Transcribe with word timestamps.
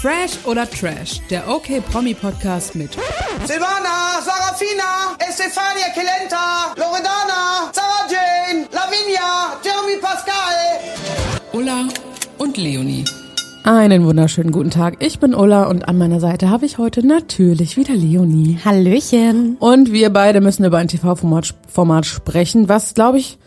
Fresh 0.00 0.46
oder 0.46 0.64
Trash, 0.64 1.20
der 1.28 1.46
OK 1.46 1.84
Promi 1.92 2.14
Podcast 2.14 2.74
mit 2.74 2.92
Silvana, 3.44 4.22
Sarafina, 4.24 5.14
Estefania 5.18 5.92
Kelenta, 5.92 6.72
Loredana, 6.74 7.70
Sarah 7.70 8.08
Jane, 8.08 8.66
Lavinia, 8.72 9.60
Jeremy 9.62 10.00
Pascal. 10.00 10.80
Ulla 11.52 11.86
und 12.38 12.56
Leonie. 12.56 13.04
Einen 13.64 14.06
wunderschönen 14.06 14.52
guten 14.52 14.70
Tag. 14.70 14.96
Ich 15.00 15.18
bin 15.18 15.34
Ulla 15.34 15.64
und 15.64 15.86
an 15.86 15.98
meiner 15.98 16.18
Seite 16.18 16.48
habe 16.48 16.64
ich 16.64 16.78
heute 16.78 17.06
natürlich 17.06 17.76
wieder 17.76 17.92
Leonie. 17.92 18.58
Hallöchen. 18.64 19.58
Und 19.60 19.92
wir 19.92 20.08
beide 20.08 20.40
müssen 20.40 20.64
über 20.64 20.78
ein 20.78 20.88
TV-Format 20.88 21.54
Format 21.68 22.06
sprechen, 22.06 22.70
was, 22.70 22.94
glaube 22.94 23.18
ich, 23.18 23.38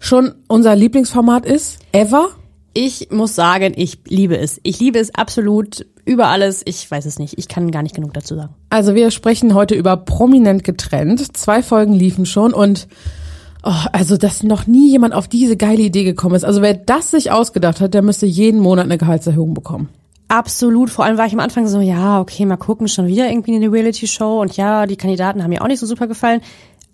schon 0.00 0.34
unser 0.48 0.74
Lieblingsformat 0.74 1.46
ist. 1.46 1.78
Ever? 1.92 2.30
Ich 2.72 3.08
muss 3.10 3.34
sagen, 3.34 3.72
ich 3.76 3.98
liebe 4.06 4.38
es. 4.38 4.60
Ich 4.62 4.78
liebe 4.78 4.98
es 4.98 5.14
absolut 5.14 5.86
über 6.04 6.28
alles. 6.28 6.62
Ich 6.64 6.88
weiß 6.88 7.04
es 7.04 7.18
nicht. 7.18 7.36
Ich 7.38 7.48
kann 7.48 7.70
gar 7.70 7.82
nicht 7.82 7.94
genug 7.94 8.14
dazu 8.14 8.36
sagen. 8.36 8.54
Also 8.70 8.94
wir 8.94 9.10
sprechen 9.10 9.54
heute 9.54 9.74
über 9.74 9.96
Prominent 9.96 10.62
getrennt. 10.62 11.36
Zwei 11.36 11.62
Folgen 11.62 11.92
liefen 11.92 12.26
schon 12.26 12.52
und 12.52 12.86
oh, 13.64 13.72
also 13.92 14.16
dass 14.16 14.42
noch 14.42 14.66
nie 14.66 14.90
jemand 14.90 15.14
auf 15.14 15.26
diese 15.26 15.56
geile 15.56 15.82
Idee 15.82 16.04
gekommen 16.04 16.36
ist. 16.36 16.44
Also 16.44 16.62
wer 16.62 16.74
das 16.74 17.10
sich 17.10 17.32
ausgedacht 17.32 17.80
hat, 17.80 17.94
der 17.94 18.02
müsste 18.02 18.26
jeden 18.26 18.60
Monat 18.60 18.84
eine 18.84 18.98
Gehaltserhöhung 18.98 19.54
bekommen. 19.54 19.88
Absolut. 20.28 20.90
Vor 20.90 21.04
allem 21.04 21.18
war 21.18 21.26
ich 21.26 21.32
am 21.32 21.40
Anfang 21.40 21.66
so, 21.66 21.80
ja, 21.80 22.20
okay, 22.20 22.46
mal 22.46 22.56
gucken, 22.56 22.86
schon 22.86 23.08
wieder 23.08 23.28
irgendwie 23.28 23.56
eine 23.56 23.72
Reality-Show. 23.72 24.40
Und 24.40 24.56
ja, 24.56 24.86
die 24.86 24.96
Kandidaten 24.96 25.42
haben 25.42 25.50
mir 25.50 25.60
auch 25.60 25.66
nicht 25.66 25.80
so 25.80 25.86
super 25.86 26.06
gefallen. 26.06 26.40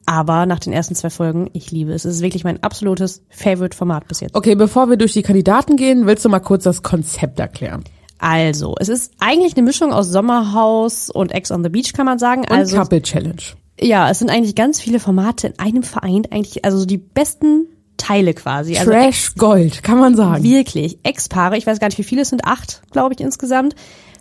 Aber 0.06 0.46
nach 0.46 0.60
den 0.60 0.72
ersten 0.72 0.94
zwei 0.94 1.10
Folgen, 1.10 1.50
ich 1.52 1.72
liebe 1.72 1.92
es. 1.92 2.04
Es 2.04 2.16
ist 2.16 2.22
wirklich 2.22 2.44
mein 2.44 2.62
absolutes 2.62 3.22
Favorite-Format 3.30 4.06
bis 4.06 4.20
jetzt. 4.20 4.36
Okay, 4.36 4.54
bevor 4.54 4.88
wir 4.88 4.96
durch 4.96 5.12
die 5.12 5.22
Kandidaten 5.22 5.76
gehen, 5.76 6.06
willst 6.06 6.24
du 6.24 6.28
mal 6.28 6.38
kurz 6.38 6.62
das 6.62 6.82
Konzept 6.84 7.40
erklären? 7.40 7.82
Also, 8.18 8.76
es 8.78 8.88
ist 8.88 9.12
eigentlich 9.18 9.56
eine 9.56 9.64
Mischung 9.64 9.92
aus 9.92 10.08
Sommerhaus 10.08 11.10
und 11.10 11.32
Ex 11.32 11.50
on 11.50 11.62
the 11.64 11.68
Beach, 11.68 11.92
kann 11.92 12.06
man 12.06 12.18
sagen. 12.18 12.42
Und 12.42 12.52
also, 12.52 12.76
Couple 12.76 13.02
Challenge. 13.02 13.42
ja, 13.80 14.08
es 14.08 14.20
sind 14.20 14.30
eigentlich 14.30 14.54
ganz 14.54 14.80
viele 14.80 15.00
Formate 15.00 15.48
in 15.48 15.58
einem 15.58 15.82
Verein. 15.82 16.22
Eigentlich, 16.30 16.64
also 16.64 16.78
so 16.78 16.86
die 16.86 16.98
besten 16.98 17.66
Teile 17.96 18.32
quasi. 18.34 18.76
Also 18.76 18.90
Trash 18.90 19.34
Gold, 19.34 19.82
kann 19.82 19.98
man 19.98 20.14
sagen. 20.16 20.44
Wirklich. 20.44 20.98
Ex-Paare, 21.02 21.58
ich 21.58 21.66
weiß 21.66 21.80
gar 21.80 21.88
nicht, 21.88 21.98
wie 21.98 22.04
viele 22.04 22.22
es 22.22 22.28
sind, 22.28 22.44
acht, 22.44 22.82
glaube 22.90 23.14
ich, 23.14 23.20
insgesamt, 23.20 23.74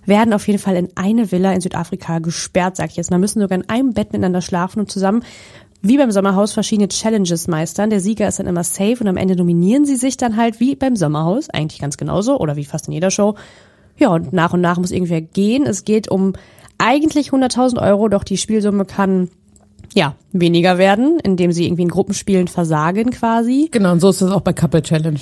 werden 0.05 0.33
auf 0.33 0.47
jeden 0.47 0.59
Fall 0.59 0.75
in 0.75 0.89
eine 0.95 1.31
Villa 1.31 1.51
in 1.53 1.61
Südafrika 1.61 2.19
gesperrt, 2.19 2.75
sag 2.75 2.89
ich 2.91 2.95
jetzt 2.95 3.11
mal, 3.11 3.17
müssen 3.17 3.41
sogar 3.41 3.57
in 3.57 3.69
einem 3.69 3.93
Bett 3.93 4.13
miteinander 4.13 4.41
schlafen 4.41 4.79
und 4.79 4.91
zusammen, 4.91 5.23
wie 5.87 5.97
beim 5.97 6.11
Sommerhaus, 6.11 6.53
verschiedene 6.53 6.87
Challenges 6.87 7.47
meistern. 7.47 7.89
Der 7.89 7.99
Sieger 7.99 8.27
ist 8.27 8.39
dann 8.39 8.47
immer 8.47 8.63
safe 8.63 8.97
und 9.01 9.07
am 9.07 9.17
Ende 9.17 9.35
nominieren 9.35 9.85
sie 9.85 9.95
sich 9.95 10.17
dann 10.17 10.37
halt 10.37 10.59
wie 10.59 10.75
beim 10.75 10.95
Sommerhaus, 10.95 11.49
eigentlich 11.49 11.79
ganz 11.79 11.97
genauso 11.97 12.39
oder 12.39 12.55
wie 12.55 12.65
fast 12.65 12.87
in 12.87 12.93
jeder 12.93 13.11
Show. 13.11 13.35
Ja, 13.97 14.09
und 14.09 14.33
nach 14.33 14.53
und 14.53 14.61
nach 14.61 14.77
muss 14.77 14.91
irgendwer 14.91 15.21
gehen. 15.21 15.65
Es 15.65 15.85
geht 15.85 16.09
um 16.09 16.33
eigentlich 16.77 17.29
100.000 17.29 17.81
Euro, 17.81 18.09
doch 18.09 18.23
die 18.23 18.37
Spielsumme 18.37 18.85
kann 18.85 19.29
ja, 19.93 20.15
weniger 20.33 20.77
werden, 20.77 21.19
indem 21.23 21.51
sie 21.51 21.65
irgendwie 21.65 21.83
in 21.83 21.89
Gruppenspielen 21.89 22.47
versagen 22.47 23.11
quasi. 23.11 23.69
Genau, 23.71 23.93
und 23.93 24.01
so 24.01 24.09
ist 24.09 24.21
das 24.21 24.31
auch 24.31 24.41
bei 24.41 24.53
Couple 24.53 24.81
Challenge. 24.81 25.19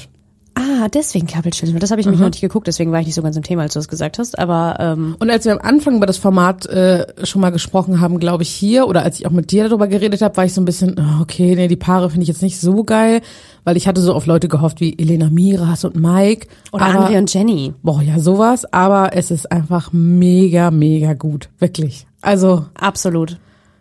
Ah, 0.56 0.88
deswegen 0.88 1.28
Challenge. 1.28 1.80
Das 1.80 1.90
habe 1.90 2.00
ich 2.00 2.06
nämlich 2.06 2.22
noch 2.22 2.30
nicht 2.30 2.42
geguckt, 2.42 2.68
deswegen 2.68 2.92
war 2.92 3.00
ich 3.00 3.08
nicht 3.08 3.16
so 3.16 3.24
ganz 3.24 3.36
im 3.36 3.44
Thema, 3.44 3.64
als 3.64 3.74
du 3.74 3.80
das 3.80 3.88
gesagt 3.88 4.20
hast. 4.20 4.38
Aber 4.38 4.78
ähm, 4.80 5.16
Und 5.20 5.30
als 5.32 5.46
wir 5.46 5.54
am 5.54 5.60
Anfang 5.60 5.98
über 5.98 6.06
das 6.06 6.18
Format 6.18 6.66
äh, 6.68 7.08
schon 7.26 7.42
mal 7.42 7.50
gesprochen 7.50 8.00
haben, 8.00 8.20
glaube 8.20 8.44
ich, 8.44 8.50
hier, 8.50 8.88
oder 8.88 9.04
als 9.04 9.20
ich 9.20 9.26
auch 9.26 9.32
mit 9.32 9.52
dir 9.52 9.68
darüber 9.68 9.88
geredet 9.88 10.22
habe, 10.22 10.38
war 10.38 10.46
ich 10.46 10.54
so 10.54 10.62
ein 10.62 10.66
bisschen, 10.66 10.96
oh, 11.00 11.22
okay, 11.22 11.56
nee, 11.56 11.68
die 11.68 11.76
Paare 11.76 12.10
finde 12.10 12.24
ich 12.24 12.28
jetzt 12.28 12.44
nicht 12.44 12.60
so 12.60 12.84
geil, 12.84 13.22
weil 13.64 13.78
ich 13.78 13.88
hatte 13.88 14.02
so 14.02 14.14
auf 14.14 14.26
Leute 14.26 14.48
gehofft 14.48 14.80
wie 14.80 14.98
Elena 14.98 15.30
Miras 15.30 15.86
und 15.86 15.96
Mike. 15.96 16.48
oder 16.72 16.86
aber, 16.86 17.08
André 17.10 17.18
und 17.18 17.34
Jenny. 17.34 17.74
Boah, 17.82 18.02
ja, 18.02 18.20
sowas, 18.20 18.72
aber 18.72 19.16
es 19.16 19.32
ist 19.32 19.52
einfach 19.52 19.92
mega, 19.92 20.70
mega 20.70 21.14
gut. 21.14 21.50
Wirklich. 21.60 22.06
Also, 22.22 22.66
Absolut. 22.76 23.38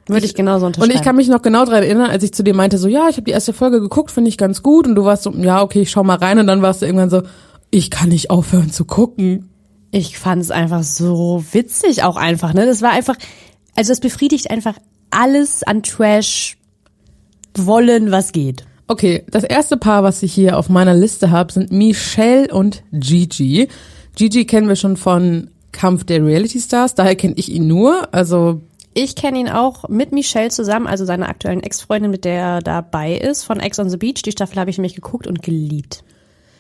Würde 0.09 0.27
ich, 0.27 0.35
genauso 0.35 0.67
und 0.67 0.77
unterschreiben. 0.77 0.99
ich 0.99 1.05
kann 1.05 1.17
mich 1.17 1.29
noch 1.29 1.43
genau 1.43 1.65
daran 1.65 1.85
erinnern, 1.85 2.11
als 2.11 2.25
ich 2.25 2.35
zu 2.35 2.43
dir 2.43 2.55
meinte, 2.55 2.79
so, 2.79 2.89
ja, 2.89 3.09
ich 3.09 3.17
habe 3.17 3.25
die 3.25 3.31
erste 3.31 3.53
Folge 3.53 3.81
geguckt, 3.81 4.11
finde 4.11 4.29
ich 4.29 4.37
ganz 4.37 4.63
gut. 4.63 4.87
Und 4.87 4.97
du 4.97 5.05
warst 5.05 5.23
so, 5.23 5.31
ja, 5.33 5.63
okay, 5.63 5.83
ich 5.83 5.91
schau 5.91 6.03
mal 6.03 6.17
rein. 6.17 6.39
Und 6.39 6.47
dann 6.49 6.63
warst 6.63 6.83
du 6.83 6.87
irgendwann 6.87 7.11
so, 7.11 7.23
ich 7.71 7.91
kann 7.91 8.09
nicht 8.09 8.31
aufhören 8.31 8.71
zu 8.71 8.85
gucken. 8.85 9.49
ich 9.93 10.19
fand 10.19 10.43
es 10.43 10.51
einfach 10.51 10.83
so 10.83 11.45
witzig 11.53 12.03
auch 12.03 12.17
einfach, 12.17 12.55
ne? 12.55 12.67
Das 12.67 12.83
war 12.83 12.91
einfach, 12.91 13.17
also 13.77 13.93
es 13.93 14.01
befriedigt 14.01 14.51
einfach 14.51 14.75
alles 15.11 15.63
an 15.63 15.83
Trash 15.83 16.57
wollen, 17.55 18.11
was 18.11 18.33
geht. 18.33 18.65
Okay, 18.89 19.25
das 19.31 19.45
erste 19.45 19.77
Paar, 19.77 20.03
was 20.03 20.23
ich 20.23 20.33
hier 20.33 20.59
auf 20.59 20.69
meiner 20.69 20.95
Liste 20.95 21.31
habe, 21.31 21.53
sind 21.53 21.71
Michelle 21.71 22.53
und 22.53 22.83
Gigi. 22.93 23.69
Gigi 24.17 24.45
kennen 24.47 24.69
wir 24.69 24.77
schon 24.77 24.97
von 24.97 25.51
Kampf 25.73 26.05
der 26.05 26.25
Reality 26.25 26.61
Stars, 26.61 26.95
daher 26.95 27.17
kenne 27.17 27.35
ich 27.37 27.51
ihn 27.51 27.67
nur. 27.67 28.13
Also, 28.13 28.61
Ich 28.95 29.17
kenne 29.17 29.39
ihn 29.39 29.49
auch 29.49 29.89
mit 29.89 30.13
Michelle 30.13 30.51
zusammen, 30.51 30.87
also 30.87 31.07
seiner 31.07 31.29
aktuellen 31.29 31.63
Ex-Freundin, 31.63 32.11
mit 32.11 32.27
der 32.27 32.35
er 32.35 32.61
dabei 32.61 33.17
ist, 33.17 33.45
von 33.45 33.59
Ex 33.59 33.79
on 33.79 33.89
the 33.89 33.97
Beach. 33.97 34.23
Die 34.23 34.33
Staffel 34.33 34.59
habe 34.59 34.69
ich 34.69 34.77
nämlich 34.77 34.95
geguckt 34.95 35.27
und 35.27 35.43
geliebt. 35.43 36.05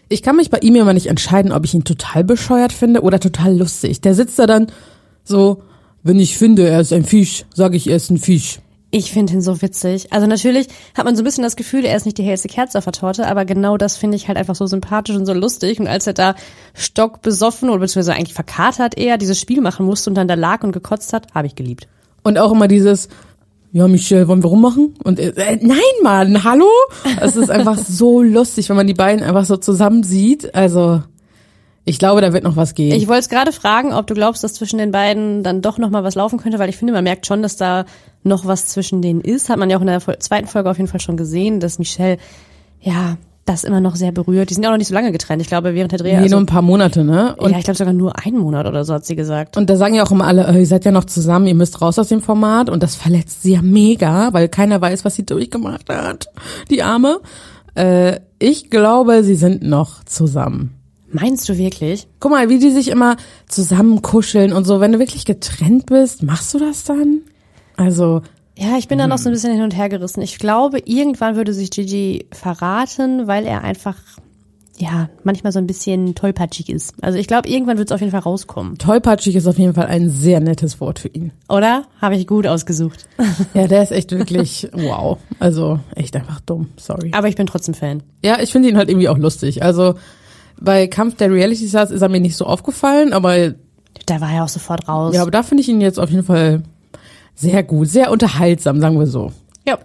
ich 0.09 0.22
kann 0.22 0.37
mich 0.37 0.50
bei 0.50 0.59
ihm 0.59 0.76
immer 0.76 0.94
nicht 0.94 1.06
entscheiden, 1.06 1.53
ob 1.53 1.65
ich 1.65 1.75
ihn 1.75 1.84
total 1.84 2.25
bescheuert 2.25 2.72
finde 2.72 3.03
oder 3.03 3.20
total 3.20 3.56
lustig. 3.56 4.00
Der 4.00 4.15
sitzt 4.15 4.38
da 4.38 4.47
dann 4.47 4.69
so, 5.25 5.62
wenn 6.03 6.19
ich 6.19 6.38
finde, 6.38 6.69
er 6.69 6.81
ist 6.81 6.93
ein 6.93 7.04
Fisch, 7.04 7.44
sage 7.54 7.76
ich, 7.76 7.88
er 7.88 7.97
ist 7.97 8.10
ein 8.10 8.19
Fisch. 8.19 8.60
Ich 8.91 9.10
finde 9.12 9.32
ihn 9.32 9.41
so 9.41 9.62
witzig. 9.62 10.12
Also 10.12 10.26
natürlich 10.26 10.69
hat 10.94 11.06
man 11.06 11.16
so 11.16 11.22
ein 11.22 11.25
bisschen 11.25 11.44
das 11.44 11.56
Gefühl, 11.56 11.84
er 11.84 11.97
ist 11.97 12.04
nicht 12.04 12.19
die 12.19 12.25
hellste 12.25 12.49
Kerze 12.49 12.76
auf 12.76 12.84
der 12.84 12.93
Torte, 12.93 13.26
aber 13.26 13.47
genau 13.47 13.78
das 13.78 13.97
finde 13.97 14.16
ich 14.16 14.28
halt 14.28 14.37
einfach 14.37 14.54
so 14.54 14.66
sympathisch 14.66 15.16
und 15.16 15.25
so 15.25 15.32
lustig. 15.32 15.81
Und 15.81 15.87
als 15.87 16.06
er 16.06 16.12
da 16.12 16.34
stockbesoffen 16.75 17.70
oder 17.70 17.81
beziehungsweise 17.81 18.14
eigentlich 18.14 18.34
verkatert 18.34 18.99
eher 18.99 19.16
dieses 19.16 19.41
Spiel 19.41 19.62
machen 19.62 19.87
musste 19.87 20.10
und 20.10 20.14
dann 20.14 20.28
da 20.28 20.34
lag 20.34 20.62
und 20.62 20.72
gekotzt 20.72 21.14
hat, 21.14 21.34
habe 21.34 21.47
ich 21.47 21.54
geliebt. 21.54 21.88
Und 22.22 22.38
auch 22.38 22.53
immer 22.53 22.69
dieses, 22.69 23.09
ja, 23.72 23.88
Michelle, 23.88 24.28
wollen 24.28 24.43
wir 24.43 24.50
rummachen? 24.50 24.94
Und 25.03 25.19
er, 25.19 25.37
äh, 25.37 25.59
nein, 25.60 25.78
Mann, 26.03 26.44
hallo? 26.44 26.69
Es 27.21 27.37
ist 27.37 27.50
einfach 27.50 27.78
so 27.88 28.22
lustig, 28.22 28.69
wenn 28.69 28.77
man 28.77 28.87
die 28.87 28.94
beiden 28.94 29.25
einfach 29.25 29.44
so 29.44 29.56
zusammen 29.56 30.03
sieht. 30.03 30.55
Also, 30.55 31.03
ich 31.84 31.99
glaube, 31.99 32.21
da 32.21 32.32
wird 32.32 32.44
noch 32.44 32.56
was 32.56 32.75
gehen. 32.75 32.94
Ich 32.94 33.09
wollte 33.09 33.21
es 33.21 33.28
gerade 33.28 33.50
fragen, 33.50 33.93
ob 33.93 34.06
du 34.06 34.15
glaubst, 34.15 34.44
dass 34.44 34.55
zwischen 34.55 34.78
den 34.78 34.93
beiden 34.93 35.43
dann 35.43 35.62
doch 35.62 35.78
noch 35.78 35.91
mal 35.91 36.05
was 36.05 36.15
laufen 36.15 36.38
könnte, 36.38 36.59
weil 36.59 36.69
ich 36.69 36.77
finde, 36.77 36.93
man 36.93 37.03
merkt 37.03 37.27
schon, 37.27 37.43
dass 37.43 37.56
da 37.56 37.87
noch 38.22 38.47
was 38.47 38.66
zwischen 38.66 39.03
denen 39.03 39.21
ist. 39.21 39.49
Hat 39.49 39.59
man 39.59 39.71
ja 39.71 39.78
auch 39.78 39.81
in 39.81 39.88
der 39.88 40.00
zweiten 40.21 40.47
Folge 40.47 40.71
auf 40.71 40.77
jeden 40.77 40.88
Fall 40.88 41.00
schon 41.00 41.16
gesehen, 41.16 41.59
dass 41.59 41.78
Michelle, 41.78 42.19
ja, 42.81 43.16
das 43.45 43.65
immer 43.65 43.81
noch 43.81 43.97
sehr 43.97 44.13
berührt. 44.13 44.51
Die 44.51 44.55
sind 44.55 44.63
ja 44.63 44.71
auch 44.71 44.75
noch 44.75 44.79
nicht 44.79 44.89
so 44.89 44.95
lange 44.95 45.11
getrennt. 45.11 45.43
Ich 45.43 45.49
glaube, 45.49 45.75
während 45.75 45.93
der 45.93 45.99
Dreh, 45.99 46.13
nee, 46.13 46.23
also, 46.23 46.37
nur 46.37 46.43
ein 46.43 46.47
paar 46.47 46.63
Monate, 46.63 47.05
ne? 47.05 47.35
Und, 47.37 47.51
ja, 47.51 47.59
ich 47.59 47.65
glaube 47.65 47.77
sogar 47.77 47.93
nur 47.93 48.17
einen 48.25 48.39
Monat 48.39 48.67
oder 48.67 48.85
so 48.85 48.95
hat 48.95 49.05
sie 49.05 49.17
gesagt. 49.17 49.57
und 49.57 49.69
da 49.69 49.77
sagen 49.77 49.95
ja 49.95 50.05
auch 50.05 50.13
immer 50.13 50.27
alle, 50.27 50.47
äh, 50.47 50.61
ihr 50.61 50.67
seid 50.67 50.85
ja 50.85 50.93
noch 50.93 51.05
zusammen, 51.05 51.47
ihr 51.47 51.55
müsst 51.55 51.81
raus 51.81 51.99
aus 51.99 52.09
dem 52.09 52.21
Format. 52.21 52.71
Und 52.71 52.83
das 52.83 52.95
verletzt 52.95 53.43
sie 53.43 53.55
ja 53.55 53.63
mega, 53.63 54.33
weil 54.33 54.49
keiner 54.49 54.81
weiß, 54.81 55.05
was 55.05 55.17
sie 55.17 55.27
durchgemacht 55.27 55.89
hat. 55.89 56.29
Die 56.71 56.83
Arme. 56.83 57.21
Äh, 57.75 58.21
ich 58.39 58.71
glaube, 58.71 59.25
sie 59.25 59.35
sind 59.35 59.63
noch 59.63 60.05
zusammen. 60.05 60.75
Meinst 61.11 61.49
du 61.49 61.59
wirklich? 61.59 62.09
Guck 62.21 62.31
mal, 62.31 62.49
wie 62.49 62.59
die 62.59 62.71
sich 62.71 62.89
immer 62.89 63.17
zusammen 63.47 64.03
kuscheln 64.03 64.53
und 64.53 64.65
so. 64.65 64.81
Wenn 64.81 64.93
du 64.93 64.99
wirklich 64.99 65.25
getrennt 65.25 65.87
bist, 65.87 66.23
machst 66.23 66.55
du 66.55 66.59
das 66.59 66.85
dann? 66.85 67.21
Also, 67.77 68.23
Ja, 68.62 68.78
ich 68.78 68.87
bin 68.87 68.99
da 68.99 69.06
noch 69.09 69.19
so 69.19 69.28
ein 69.28 69.33
bisschen 69.33 69.53
hin 69.53 69.62
und 69.62 69.77
her 69.77 69.89
gerissen. 69.89 70.23
Ich 70.23 70.39
glaube, 70.39 70.78
irgendwann 70.84 71.34
würde 71.37 71.53
sich 71.53 71.71
Gigi 71.71 72.27
verraten, 72.31 73.27
weil 73.27 73.45
er 73.45 73.65
einfach, 73.65 73.97
ja, 74.78 75.09
manchmal 75.25 75.53
so 75.53 75.59
ein 75.59 75.67
bisschen 75.67 76.15
tollpatschig 76.15 76.69
ist. 76.69 76.95
Also 77.03 77.19
ich 77.19 77.27
glaube, 77.27 77.49
irgendwann 77.49 77.78
wird 77.78 77.89
es 77.91 77.93
auf 77.93 78.00
jeden 78.00 78.12
Fall 78.12 78.21
rauskommen. 78.21 78.78
tollpatschig 78.78 79.34
ist 79.34 79.47
auf 79.49 79.59
jeden 79.59 79.75
Fall 79.75 79.87
ein 79.87 80.11
sehr 80.11 80.39
nettes 80.41 80.81
Wort 80.81 81.00
für 81.00 81.09
ihn. 81.09 81.33
Oder? 81.49 81.84
Habe 82.00 82.15
ich 82.15 82.27
gut 82.28 82.47
ausgesucht. 82.47 83.06
Ja, 83.55 83.67
der 83.67 83.83
ist 83.83 83.91
echt 83.93 84.12
wirklich 84.12 84.69
wow. 84.73 85.19
Also 85.41 85.81
echt 85.97 86.15
einfach 86.17 86.41
dumm. 86.41 86.69
Sorry. 86.77 87.11
Aber 87.15 87.29
ich 87.29 87.34
bin 87.37 87.47
trotzdem 87.47 87.75
Fan. 87.75 88.03
Ja, 88.25 88.41
ich 88.41 88.53
finde 88.53 88.69
ihn 88.69 88.77
halt 88.77 88.89
irgendwie 88.89 89.09
auch 89.09 89.19
lustig. 89.19 89.62
Also 89.65 89.94
bei 90.61 90.87
Kampf 90.87 91.17
der 91.17 91.31
Reality 91.33 91.69
Stars 91.69 91.91
ist 91.91 92.03
er 92.03 92.09
mir 92.09 92.21
nicht 92.21 92.37
so 92.37 92.47
aufgefallen, 92.47 93.12
aber 93.12 93.55
Da 94.06 94.20
war 94.20 94.32
er 94.32 94.44
auch 94.44 94.49
sofort 94.49 94.88
raus. 94.88 95.14
ja, 95.14 95.23
aber 95.23 95.31
da 95.32 95.43
finde 95.43 95.62
ich 95.62 95.69
ihn 95.69 95.81
jetzt 95.81 95.99
auf 95.99 96.11
jeden 96.11 96.25
Fall 96.25 96.62
sehr 97.34 97.62
gut, 97.62 97.88
sehr 97.88 98.11
unterhaltsam, 98.11 98.81
sagen 98.81 98.99
wir 98.99 99.06
so. 99.06 99.32
ja. 99.67 99.79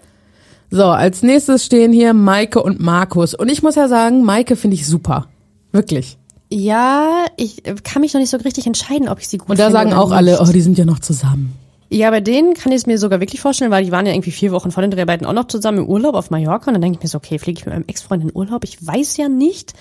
So, 0.69 0.83
als 0.85 1.23
nächstes 1.23 1.65
stehen 1.65 1.93
hier 1.93 2.13
Maike 2.13 2.61
und 2.61 2.81
Markus. 2.81 3.33
Und 3.33 3.49
ich 3.49 3.63
muss 3.63 3.75
ja 3.75 3.87
sagen, 3.87 4.23
Maike 4.23 4.57
finde 4.57 4.75
ich 4.75 4.85
super. 4.85 5.27
Wirklich. 5.71 6.17
Ja, 6.49 7.25
ich 7.37 7.63
kann 7.83 8.01
mich 8.01 8.13
noch 8.13 8.19
nicht 8.19 8.29
so 8.29 8.37
richtig 8.37 8.67
entscheiden, 8.67 9.07
ob 9.09 9.19
ich 9.19 9.27
sie 9.27 9.37
gut 9.37 9.49
Und 9.49 9.59
da 9.59 9.65
finde 9.65 9.79
sagen 9.79 9.93
auch 9.93 10.11
alle, 10.11 10.39
oh, 10.41 10.51
die 10.51 10.61
sind 10.61 10.77
ja 10.77 10.85
noch 10.85 10.99
zusammen. 10.99 11.53
Ja, 11.89 12.09
bei 12.09 12.19
denen 12.19 12.53
kann 12.53 12.73
ich 12.73 12.79
es 12.79 12.85
mir 12.85 12.97
sogar 12.97 13.21
wirklich 13.21 13.39
vorstellen, 13.39 13.71
weil 13.71 13.85
die 13.85 13.91
waren 13.93 14.05
ja 14.05 14.11
irgendwie 14.11 14.31
vier 14.31 14.51
Wochen 14.51 14.71
vor 14.71 14.81
den 14.81 14.91
Dreharbeiten 14.91 15.25
auch 15.25 15.33
noch 15.33 15.47
zusammen 15.47 15.79
im 15.79 15.87
Urlaub 15.87 16.15
auf 16.15 16.31
Mallorca. 16.31 16.67
Und 16.67 16.73
dann 16.73 16.81
denke 16.81 16.97
ich 16.97 17.03
mir 17.03 17.09
so, 17.09 17.17
okay, 17.17 17.39
fliege 17.39 17.59
ich 17.59 17.65
mit 17.65 17.73
meinem 17.73 17.85
Ex-Freund 17.87 18.23
in 18.23 18.31
Urlaub? 18.33 18.65
Ich 18.65 18.85
weiß 18.85 19.15
ja 19.15 19.29
nicht. 19.29 19.73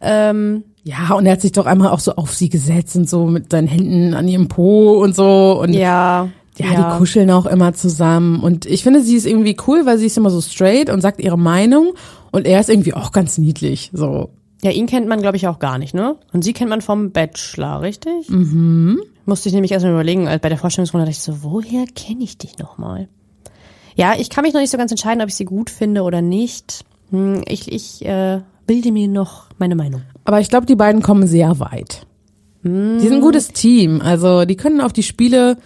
Ähm, 0.00 0.62
Ja, 0.84 1.14
und 1.14 1.26
er 1.26 1.32
hat 1.32 1.40
sich 1.40 1.52
doch 1.52 1.66
einmal 1.66 1.88
auch 1.88 2.00
so 2.00 2.14
auf 2.14 2.32
sie 2.34 2.48
gesetzt 2.48 2.94
und 2.94 3.08
so 3.08 3.26
mit 3.26 3.50
seinen 3.50 3.66
Händen 3.68 4.14
an 4.14 4.28
ihrem 4.28 4.46
Po 4.48 5.02
und 5.02 5.16
so. 5.16 5.60
Und 5.60 5.72
ja. 5.72 6.28
Ja, 6.58 6.92
die 6.92 6.98
kuscheln 6.98 7.30
auch 7.30 7.46
immer 7.46 7.72
zusammen. 7.72 8.40
Und 8.40 8.66
ich 8.66 8.82
finde, 8.82 9.02
sie 9.02 9.16
ist 9.16 9.26
irgendwie 9.26 9.56
cool, 9.66 9.86
weil 9.86 9.98
sie 9.98 10.06
ist 10.06 10.18
immer 10.18 10.30
so 10.30 10.40
straight 10.40 10.90
und 10.90 11.00
sagt 11.00 11.20
ihre 11.20 11.38
Meinung. 11.38 11.94
Und 12.30 12.46
er 12.46 12.60
ist 12.60 12.68
irgendwie 12.68 12.94
auch 12.94 13.12
ganz 13.12 13.38
niedlich. 13.38 13.90
So. 13.94 14.30
Ja, 14.62 14.70
ihn 14.70 14.86
kennt 14.86 15.08
man, 15.08 15.20
glaube 15.22 15.36
ich, 15.36 15.48
auch 15.48 15.58
gar 15.58 15.78
nicht, 15.78 15.94
ne? 15.94 16.16
Und 16.32 16.44
sie 16.44 16.52
kennt 16.52 16.70
man 16.70 16.82
vom 16.82 17.10
Bachelor, 17.10 17.80
richtig? 17.80 18.28
Mhm. 18.28 19.00
Musste 19.24 19.48
ich 19.48 19.54
nämlich 19.54 19.72
erstmal 19.72 19.92
überlegen, 19.92 20.28
als 20.28 20.42
bei 20.42 20.48
der 20.50 20.58
Vorstellungsrunde 20.58 21.06
dachte 21.06 21.16
ich 21.16 21.22
so, 21.22 21.42
woher 21.42 21.84
kenne 21.94 22.22
ich 22.24 22.38
dich 22.38 22.58
nochmal? 22.58 23.08
Ja, 23.96 24.14
ich 24.18 24.30
kann 24.30 24.42
mich 24.42 24.52
noch 24.54 24.60
nicht 24.60 24.70
so 24.70 24.78
ganz 24.78 24.90
entscheiden, 24.90 25.22
ob 25.22 25.28
ich 25.28 25.34
sie 25.34 25.44
gut 25.44 25.70
finde 25.70 26.02
oder 26.02 26.22
nicht. 26.22 26.84
Hm, 27.10 27.42
Ich, 27.46 27.70
ich 27.72 28.04
äh, 28.04 28.40
bilde 28.66 28.92
mir 28.92 29.08
noch 29.08 29.46
meine 29.58 29.74
Meinung. 29.74 30.02
Aber 30.24 30.40
ich 30.40 30.48
glaube, 30.48 30.66
die 30.66 30.76
beiden 30.76 31.02
kommen 31.02 31.26
sehr 31.26 31.58
weit. 31.60 32.06
Die 32.64 32.68
sind 33.00 33.14
ein 33.14 33.20
gutes 33.20 33.48
Team. 33.48 34.00
Also 34.00 34.44
die 34.44 34.54
können 34.54 34.80
auf 34.80 34.92
die 34.92 35.02
Spiele, 35.02 35.56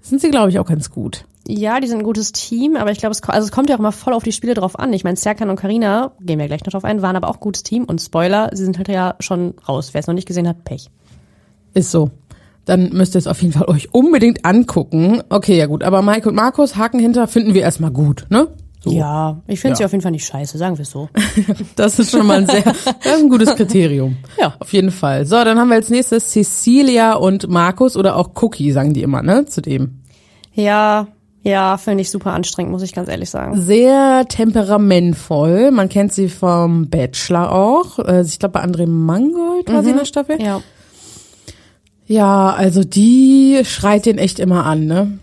sind 0.00 0.20
sie, 0.20 0.30
glaube 0.30 0.50
ich, 0.50 0.58
auch 0.58 0.66
ganz 0.66 0.90
gut. 0.90 1.24
Ja, 1.48 1.80
die 1.80 1.88
sind 1.88 1.98
ein 1.98 2.04
gutes 2.04 2.32
Team, 2.32 2.76
aber 2.76 2.92
ich 2.92 2.98
glaube, 2.98 3.12
es, 3.12 3.22
also 3.22 3.46
es 3.46 3.52
kommt 3.52 3.68
ja 3.70 3.76
auch 3.76 3.80
immer 3.80 3.92
voll 3.92 4.12
auf 4.12 4.22
die 4.22 4.32
Spiele 4.32 4.54
drauf 4.54 4.78
an. 4.78 4.92
Ich 4.92 5.04
meine, 5.04 5.16
Serkan 5.16 5.50
und 5.50 5.56
Karina, 5.56 6.12
gehen 6.20 6.38
wir 6.38 6.46
gleich 6.46 6.64
noch 6.64 6.72
drauf 6.72 6.84
ein, 6.84 7.02
waren 7.02 7.16
aber 7.16 7.28
auch 7.28 7.40
gutes 7.40 7.62
Team 7.62 7.84
und 7.84 8.00
Spoiler, 8.00 8.50
sie 8.52 8.64
sind 8.64 8.78
halt 8.78 8.88
ja 8.88 9.16
schon 9.20 9.54
raus. 9.68 9.90
Wer 9.92 10.00
es 10.00 10.06
noch 10.06 10.14
nicht 10.14 10.28
gesehen 10.28 10.46
hat, 10.46 10.64
Pech. 10.64 10.90
Ist 11.74 11.90
so. 11.90 12.10
Dann 12.66 12.90
müsst 12.90 13.16
ihr 13.16 13.18
es 13.18 13.26
auf 13.26 13.40
jeden 13.42 13.54
Fall 13.54 13.68
euch 13.68 13.92
unbedingt 13.92 14.44
angucken. 14.44 15.22
Okay, 15.28 15.56
ja 15.56 15.66
gut. 15.66 15.82
Aber 15.82 16.02
Mike 16.02 16.28
und 16.28 16.34
Markus, 16.34 16.76
Haken 16.76 17.00
hinter, 17.00 17.26
finden 17.26 17.54
wir 17.54 17.62
erstmal 17.62 17.90
gut, 17.90 18.26
ne? 18.28 18.48
So. 18.82 18.90
Ja, 18.92 19.42
ich 19.46 19.60
finde 19.60 19.72
Ja. 19.72 19.76
sie 19.76 19.84
auf 19.84 19.92
jeden 19.92 20.02
Fall 20.02 20.10
nicht 20.12 20.24
scheiße, 20.26 20.56
sagen 20.56 20.78
wir 20.78 20.82
es 20.84 20.90
so. 20.90 21.08
Das 21.76 21.98
ist 21.98 22.10
schon 22.12 22.26
mal 22.26 22.38
ein 22.38 22.46
sehr, 22.46 22.62
das 22.62 22.76
ist 23.16 23.22
ein 23.22 23.28
gutes 23.28 23.54
Kriterium. 23.54 24.16
Ja. 24.40 24.54
Auf 24.58 24.72
jeden 24.72 24.90
Fall. 24.90 25.26
So, 25.26 25.42
dann 25.44 25.58
haben 25.58 25.68
wir 25.68 25.74
als 25.76 25.90
nächstes 25.90 26.30
Cecilia 26.30 27.12
und 27.14 27.48
Markus 27.48 27.96
oder 27.96 28.16
auch 28.16 28.30
Cookie, 28.40 28.72
sagen 28.72 28.94
die 28.94 29.02
immer, 29.02 29.22
ne? 29.22 29.44
Zu 29.44 29.60
dem. 29.60 30.00
Ja, 30.54 31.08
ja, 31.42 31.76
finde 31.78 32.02
ich 32.02 32.10
super 32.10 32.32
anstrengend, 32.32 32.72
muss 32.72 32.82
ich 32.82 32.92
ganz 32.94 33.08
ehrlich 33.08 33.30
sagen. 33.30 33.60
Sehr 33.60 34.24
temperamentvoll. 34.28 35.70
Man 35.70 35.88
kennt 35.88 36.12
sie 36.12 36.28
vom 36.28 36.88
Bachelor 36.88 37.52
auch. 37.52 37.98
Äh, 37.98 38.22
Ich 38.22 38.38
glaube, 38.38 38.52
bei 38.54 38.64
André 38.64 38.86
Mangold 38.86 39.70
war 39.72 39.82
sie 39.82 39.90
in 39.90 39.96
der 39.96 40.04
Staffel. 40.06 40.40
Ja. 40.42 40.60
Ja, 42.06 42.50
also 42.50 42.82
die 42.82 43.60
schreit 43.64 44.06
den 44.06 44.18
echt 44.18 44.38
immer 44.38 44.66
an, 44.66 44.86
ne? 44.86 45.18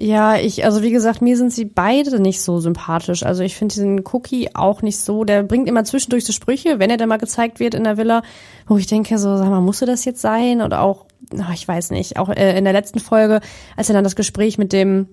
Ja, 0.00 0.36
ich, 0.36 0.64
also 0.64 0.82
wie 0.82 0.92
gesagt, 0.92 1.22
mir 1.22 1.36
sind 1.36 1.52
sie 1.52 1.64
beide 1.64 2.20
nicht 2.20 2.40
so 2.40 2.60
sympathisch. 2.60 3.24
Also 3.24 3.42
ich 3.42 3.56
finde 3.56 3.72
diesen 3.72 4.04
Cookie 4.12 4.50
auch 4.54 4.80
nicht 4.80 4.98
so. 5.00 5.24
Der 5.24 5.42
bringt 5.42 5.68
immer 5.68 5.82
zwischendurch 5.82 6.24
so 6.24 6.32
Sprüche, 6.32 6.78
wenn 6.78 6.88
er 6.88 6.98
dann 6.98 7.08
mal 7.08 7.16
gezeigt 7.16 7.58
wird 7.58 7.74
in 7.74 7.82
der 7.82 7.96
Villa, 7.96 8.22
wo 8.68 8.76
ich 8.76 8.86
denke, 8.86 9.18
so, 9.18 9.36
sag 9.36 9.50
mal, 9.50 9.60
musste 9.60 9.86
das 9.86 10.04
jetzt 10.04 10.20
sein? 10.20 10.62
Oder 10.62 10.82
auch, 10.82 11.06
ach, 11.40 11.52
ich 11.52 11.66
weiß 11.66 11.90
nicht, 11.90 12.16
auch 12.16 12.28
äh, 12.28 12.56
in 12.56 12.62
der 12.62 12.72
letzten 12.72 13.00
Folge, 13.00 13.40
als 13.76 13.90
er 13.90 13.94
dann 13.94 14.04
das 14.04 14.14
Gespräch 14.14 14.56
mit 14.56 14.72
dem 14.72 15.08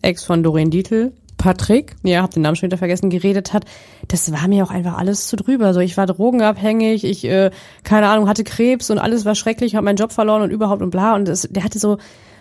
Ex 0.00 0.22
von 0.22 0.44
Doreen 0.44 0.70
Dietl, 0.70 1.12
Patrick? 1.36 1.96
ja, 2.04 2.22
hab 2.22 2.30
den 2.30 2.42
Namen 2.42 2.54
schon 2.54 2.68
wieder 2.68 2.78
vergessen, 2.78 3.10
geredet 3.10 3.52
hat, 3.52 3.64
das 4.06 4.30
war 4.30 4.46
mir 4.46 4.62
auch 4.62 4.70
einfach 4.70 4.96
alles 4.96 5.26
zu 5.26 5.34
drüber. 5.34 5.74
So, 5.74 5.80
ich 5.80 5.96
war 5.96 6.06
drogenabhängig, 6.06 7.02
ich, 7.02 7.24
äh, 7.24 7.50
keine 7.82 8.06
Ahnung, 8.06 8.28
hatte 8.28 8.44
Krebs 8.44 8.90
und 8.90 8.98
alles 8.98 9.24
war 9.24 9.34
schrecklich, 9.34 9.74
habe 9.74 9.86
meinen 9.86 9.96
Job 9.96 10.12
verloren 10.12 10.42
und 10.42 10.50
überhaupt 10.50 10.82
und 10.82 10.90
bla. 10.90 11.16
Und 11.16 11.26
das, 11.26 11.48
der 11.50 11.64
hatte 11.64 11.80
so, 11.80 11.98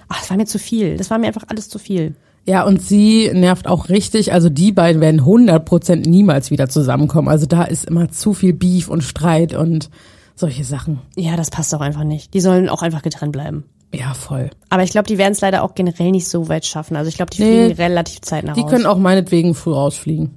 ach, 0.10 0.20
das 0.20 0.30
war 0.30 0.38
mir 0.38 0.46
zu 0.46 0.60
viel. 0.60 0.98
Das 0.98 1.10
war 1.10 1.18
mir 1.18 1.28
einfach 1.28 1.44
alles 1.48 1.70
zu 1.70 1.80
viel. 1.80 2.16
Ja, 2.46 2.64
und 2.66 2.82
sie 2.82 3.32
nervt 3.34 3.68
auch 3.68 3.88
richtig. 3.90 4.34
Also 4.34 4.50
die 4.50 4.72
beiden 4.74 5.02
werden 5.02 5.22
100% 5.22 6.08
niemals 6.10 6.52
wieder 6.52 6.68
zusammenkommen. 6.68 7.30
Also 7.30 7.46
da 7.46 7.64
ist 7.64 7.86
immer 7.86 8.10
zu 8.10 8.34
viel 8.34 8.54
Beef 8.54 8.90
und 8.90 9.02
Streit 9.02 9.54
und 9.54 9.90
solche 10.36 10.64
Sachen. 10.66 11.00
Ja, 11.16 11.38
das 11.38 11.50
passt 11.52 11.74
auch 11.74 11.80
einfach 11.82 12.04
nicht. 12.04 12.34
Die 12.34 12.42
sollen 12.42 12.68
auch 12.68 12.82
einfach 12.82 13.02
getrennt 13.02 13.32
bleiben. 13.32 13.64
Ja, 13.94 14.14
voll. 14.14 14.50
Aber 14.70 14.84
ich 14.84 14.90
glaube, 14.92 15.08
die 15.08 15.18
werden 15.20 15.34
es 15.34 15.42
leider 15.42 15.64
auch 15.64 15.76
generell 15.76 16.12
nicht 16.12 16.28
so 16.28 16.50
weit 16.50 16.66
schaffen. 16.66 16.98
Also 16.98 17.08
ich 17.10 17.16
glaube, 17.16 17.30
die 17.30 17.44
Nee. 17.44 17.66
fliegen 17.66 17.76
relativ 17.82 18.22
zeitnah 18.22 18.54
Die 18.54 18.62
raus. 18.62 18.72
können 18.72 18.88
auch 18.88 18.98
meinetwegen 18.98 19.54
früh 19.54 19.72
rausfliegen. 19.72 20.32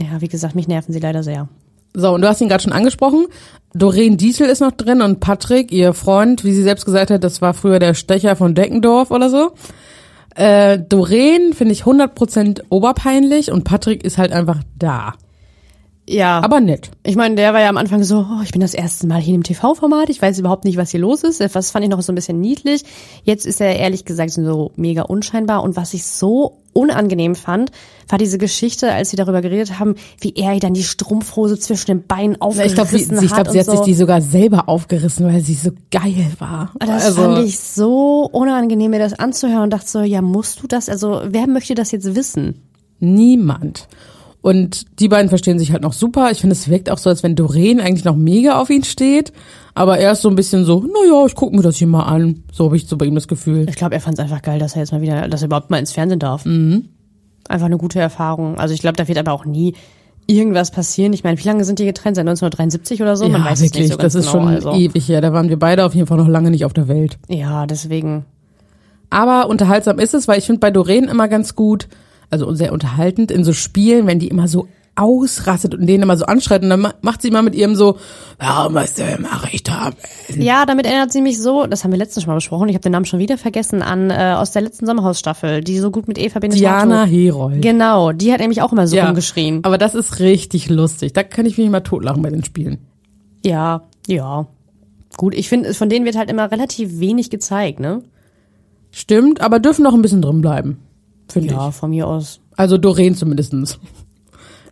ja, 0.00 0.20
wie 0.20 0.28
gesagt, 0.28 0.54
mich 0.56 0.66
nerven 0.68 0.92
sie 0.92 0.98
leider 0.98 1.22
sehr. 1.22 1.48
So, 1.94 2.14
und 2.14 2.22
du 2.22 2.28
hast 2.28 2.40
ihn 2.40 2.48
gerade 2.48 2.62
schon 2.62 2.72
angesprochen. 2.72 3.26
Doreen 3.74 4.16
Diesel 4.16 4.48
ist 4.48 4.60
noch 4.60 4.72
drin 4.72 5.00
und 5.00 5.20
Patrick, 5.20 5.72
ihr 5.72 5.94
Freund, 5.94 6.44
wie 6.44 6.52
sie 6.52 6.62
selbst 6.62 6.84
gesagt 6.84 7.10
hat, 7.10 7.24
das 7.24 7.40
war 7.40 7.54
früher 7.54 7.78
der 7.78 7.94
Stecher 7.94 8.36
von 8.36 8.54
Deckendorf 8.54 9.10
oder 9.10 9.30
so. 9.30 9.52
Äh, 10.34 10.78
Doreen 10.78 11.52
finde 11.52 11.72
ich 11.72 11.84
100% 11.84 12.62
oberpeinlich 12.68 13.50
und 13.50 13.64
Patrick 13.64 14.04
ist 14.04 14.18
halt 14.18 14.32
einfach 14.32 14.58
da. 14.76 15.14
Ja, 16.12 16.42
Aber 16.42 16.60
nett. 16.60 16.90
ich 17.04 17.16
meine, 17.16 17.36
der 17.36 17.54
war 17.54 17.60
ja 17.60 17.68
am 17.68 17.78
Anfang 17.78 18.02
so, 18.04 18.18
oh, 18.18 18.42
ich 18.42 18.52
bin 18.52 18.60
das 18.60 18.74
erste 18.74 19.06
Mal 19.06 19.20
hier 19.20 19.34
im 19.34 19.42
TV-Format, 19.42 20.10
ich 20.10 20.20
weiß 20.20 20.38
überhaupt 20.38 20.64
nicht, 20.64 20.76
was 20.76 20.90
hier 20.90 21.00
los 21.00 21.24
ist. 21.24 21.40
Das 21.40 21.70
fand 21.70 21.84
ich 21.84 21.90
noch 21.90 22.02
so 22.02 22.12
ein 22.12 22.14
bisschen 22.14 22.40
niedlich. 22.40 22.84
Jetzt 23.24 23.46
ist 23.46 23.60
er 23.60 23.76
ehrlich 23.76 24.04
gesagt 24.04 24.30
so 24.30 24.72
mega 24.76 25.02
unscheinbar. 25.02 25.62
Und 25.62 25.76
was 25.76 25.94
ich 25.94 26.04
so 26.04 26.58
unangenehm 26.74 27.34
fand, 27.34 27.70
war 28.08 28.18
diese 28.18 28.38
Geschichte, 28.38 28.92
als 28.92 29.10
sie 29.10 29.16
darüber 29.16 29.40
geredet 29.40 29.78
haben, 29.78 29.94
wie 30.20 30.34
er 30.34 30.54
ihr 30.54 30.60
dann 30.60 30.74
die 30.74 30.82
Strumpfhose 30.82 31.58
zwischen 31.58 31.86
den 31.86 32.06
Beinen 32.06 32.34
Ich 32.34 32.42
aufgerissen 32.42 32.74
glaube, 32.74 32.90
sie, 32.90 33.16
hat. 33.16 33.22
ich 33.24 33.32
glaub, 33.32 33.50
sie 33.50 33.58
hat 33.58 33.66
sich 33.66 33.78
so. 33.78 33.84
die 33.84 33.94
sogar 33.94 34.20
selber 34.20 34.68
aufgerissen, 34.68 35.26
weil 35.26 35.40
sie 35.40 35.54
so 35.54 35.70
geil 35.90 36.26
war. 36.38 36.72
Das 36.78 37.06
also, 37.06 37.22
fand 37.22 37.46
ich 37.46 37.58
so 37.58 38.28
unangenehm, 38.30 38.90
mir 38.90 38.98
das 38.98 39.14
anzuhören 39.14 39.64
und 39.64 39.70
dachte 39.72 39.88
so, 39.88 40.00
ja, 40.00 40.22
musst 40.22 40.62
du 40.62 40.66
das? 40.66 40.88
Also, 40.88 41.22
wer 41.26 41.46
möchte 41.46 41.74
das 41.74 41.90
jetzt 41.90 42.14
wissen? 42.14 42.62
Niemand. 43.00 43.88
Und 44.42 44.98
die 44.98 45.08
beiden 45.08 45.28
verstehen 45.28 45.60
sich 45.60 45.70
halt 45.70 45.82
noch 45.82 45.92
super. 45.92 46.30
Ich 46.32 46.40
finde, 46.40 46.54
es 46.54 46.68
wirkt 46.68 46.90
auch 46.90 46.98
so, 46.98 47.08
als 47.08 47.22
wenn 47.22 47.36
Doreen 47.36 47.80
eigentlich 47.80 48.04
noch 48.04 48.16
mega 48.16 48.60
auf 48.60 48.70
ihn 48.70 48.82
steht. 48.82 49.32
Aber 49.74 49.98
er 49.98 50.12
ist 50.12 50.22
so 50.22 50.28
ein 50.28 50.34
bisschen 50.34 50.64
so, 50.64 50.84
na 50.84 51.08
ja, 51.08 51.24
ich 51.24 51.36
gucke 51.36 51.56
mir 51.56 51.62
das 51.62 51.76
hier 51.76 51.86
mal 51.86 52.02
an. 52.02 52.42
So 52.52 52.64
habe 52.66 52.76
ich 52.76 52.88
so 52.88 52.96
bei 52.96 53.06
ihm 53.06 53.14
das 53.14 53.28
Gefühl. 53.28 53.66
Ich 53.68 53.76
glaube, 53.76 53.94
er 53.94 54.00
fand 54.00 54.18
es 54.18 54.22
einfach 54.22 54.42
geil, 54.42 54.58
dass 54.58 54.74
er 54.74 54.80
jetzt 54.80 54.92
mal 54.92 55.00
wieder, 55.00 55.28
dass 55.28 55.42
er 55.42 55.46
überhaupt 55.46 55.70
mal 55.70 55.78
ins 55.78 55.92
Fernsehen 55.92 56.18
darf. 56.18 56.44
Mhm. 56.44 56.88
Einfach 57.48 57.66
eine 57.66 57.78
gute 57.78 58.00
Erfahrung. 58.00 58.58
Also 58.58 58.74
ich 58.74 58.80
glaube, 58.80 58.96
da 58.96 59.06
wird 59.06 59.18
aber 59.18 59.32
auch 59.32 59.44
nie 59.44 59.74
irgendwas 60.26 60.72
passieren. 60.72 61.12
Ich 61.12 61.22
meine, 61.22 61.38
wie 61.38 61.46
lange 61.46 61.64
sind 61.64 61.78
die 61.78 61.84
getrennt? 61.84 62.16
Seit 62.16 62.26
1973 62.26 63.00
oder 63.00 63.16
so? 63.16 63.28
Man 63.28 63.42
ja, 63.42 63.50
weiß 63.50 63.60
wirklich, 63.62 63.84
es 63.84 63.88
nicht 63.90 63.92
so 63.92 64.02
das 64.02 64.14
ist 64.16 64.32
genau. 64.32 64.44
schon 64.44 64.54
also. 64.54 64.72
ewig 64.74 65.08
her. 65.08 65.20
Da 65.20 65.32
waren 65.32 65.48
wir 65.48 65.58
beide 65.58 65.84
auf 65.84 65.94
jeden 65.94 66.08
Fall 66.08 66.18
noch 66.18 66.28
lange 66.28 66.50
nicht 66.50 66.64
auf 66.64 66.72
der 66.72 66.88
Welt. 66.88 67.18
Ja, 67.28 67.66
deswegen. 67.66 68.24
Aber 69.08 69.48
unterhaltsam 69.48 69.98
ist 69.98 70.14
es, 70.14 70.26
weil 70.26 70.38
ich 70.38 70.46
finde 70.46 70.60
bei 70.60 70.70
Doreen 70.70 71.04
immer 71.04 71.28
ganz 71.28 71.54
gut, 71.54 71.88
also 72.32 72.52
sehr 72.54 72.72
unterhaltend 72.72 73.30
in 73.30 73.44
so 73.44 73.52
Spielen, 73.52 74.06
wenn 74.06 74.18
die 74.18 74.28
immer 74.28 74.48
so 74.48 74.68
ausrastet 74.94 75.74
und 75.74 75.86
den 75.86 76.02
immer 76.02 76.18
so 76.18 76.26
anschreit 76.26 76.62
und 76.62 76.68
dann 76.68 76.80
ma- 76.80 76.92
macht 77.00 77.22
sie 77.22 77.28
immer 77.28 77.40
mit 77.40 77.54
ihrem 77.54 77.74
so, 77.74 77.96
warum 78.38 78.76
hast 78.78 78.98
du 78.98 79.02
immer 79.04 79.42
recht 79.44 79.70
haben? 79.70 79.96
Ja, 80.36 80.66
damit 80.66 80.84
erinnert 80.84 81.10
sie 81.12 81.22
mich 81.22 81.40
so, 81.40 81.66
das 81.66 81.82
haben 81.82 81.92
wir 81.92 81.98
letztens 81.98 82.24
schon 82.24 82.30
mal 82.30 82.34
besprochen, 82.34 82.68
ich 82.68 82.74
habe 82.74 82.82
den 82.82 82.92
Namen 82.92 83.06
schon 83.06 83.18
wieder 83.18 83.38
vergessen, 83.38 83.80
an 83.80 84.10
äh, 84.10 84.34
aus 84.36 84.50
der 84.52 84.60
letzten 84.60 84.84
Sommerhausstaffel, 84.84 85.62
die 85.62 85.78
so 85.78 85.90
gut 85.90 86.08
mit 86.08 86.18
Eva 86.18 86.40
Benedetto. 86.40 86.60
Diana 86.62 87.04
Herold. 87.04 87.62
Genau, 87.62 88.12
die 88.12 88.32
hat 88.34 88.40
nämlich 88.40 88.60
auch 88.60 88.70
immer 88.72 88.86
so 88.86 88.96
rumgeschrien. 89.06 89.60
Aber 89.64 89.78
das 89.78 89.94
ist 89.94 90.20
richtig 90.20 90.68
lustig. 90.68 91.14
Da 91.14 91.22
kann 91.22 91.46
ich 91.46 91.56
mich 91.56 91.66
immer 91.66 91.82
totlachen 91.82 92.20
bei 92.20 92.28
den 92.28 92.44
Spielen. 92.44 92.76
Ja, 93.46 93.84
ja. 94.06 94.46
Gut, 95.16 95.34
ich 95.34 95.48
finde, 95.48 95.72
von 95.72 95.88
denen 95.88 96.04
wird 96.04 96.16
halt 96.18 96.30
immer 96.30 96.50
relativ 96.50 97.00
wenig 97.00 97.30
gezeigt, 97.30 97.80
ne? 97.80 98.02
Stimmt, 98.90 99.40
aber 99.40 99.58
dürfen 99.58 99.84
noch 99.84 99.94
ein 99.94 100.02
bisschen 100.02 100.20
drin 100.20 100.42
bleiben. 100.42 100.78
Finde 101.32 101.54
Ja, 101.54 101.68
ich. 101.68 101.74
von 101.74 101.90
mir 101.90 102.06
aus. 102.06 102.40
Also 102.56 102.78
Doreen 102.78 103.14
zumindestens. 103.14 103.78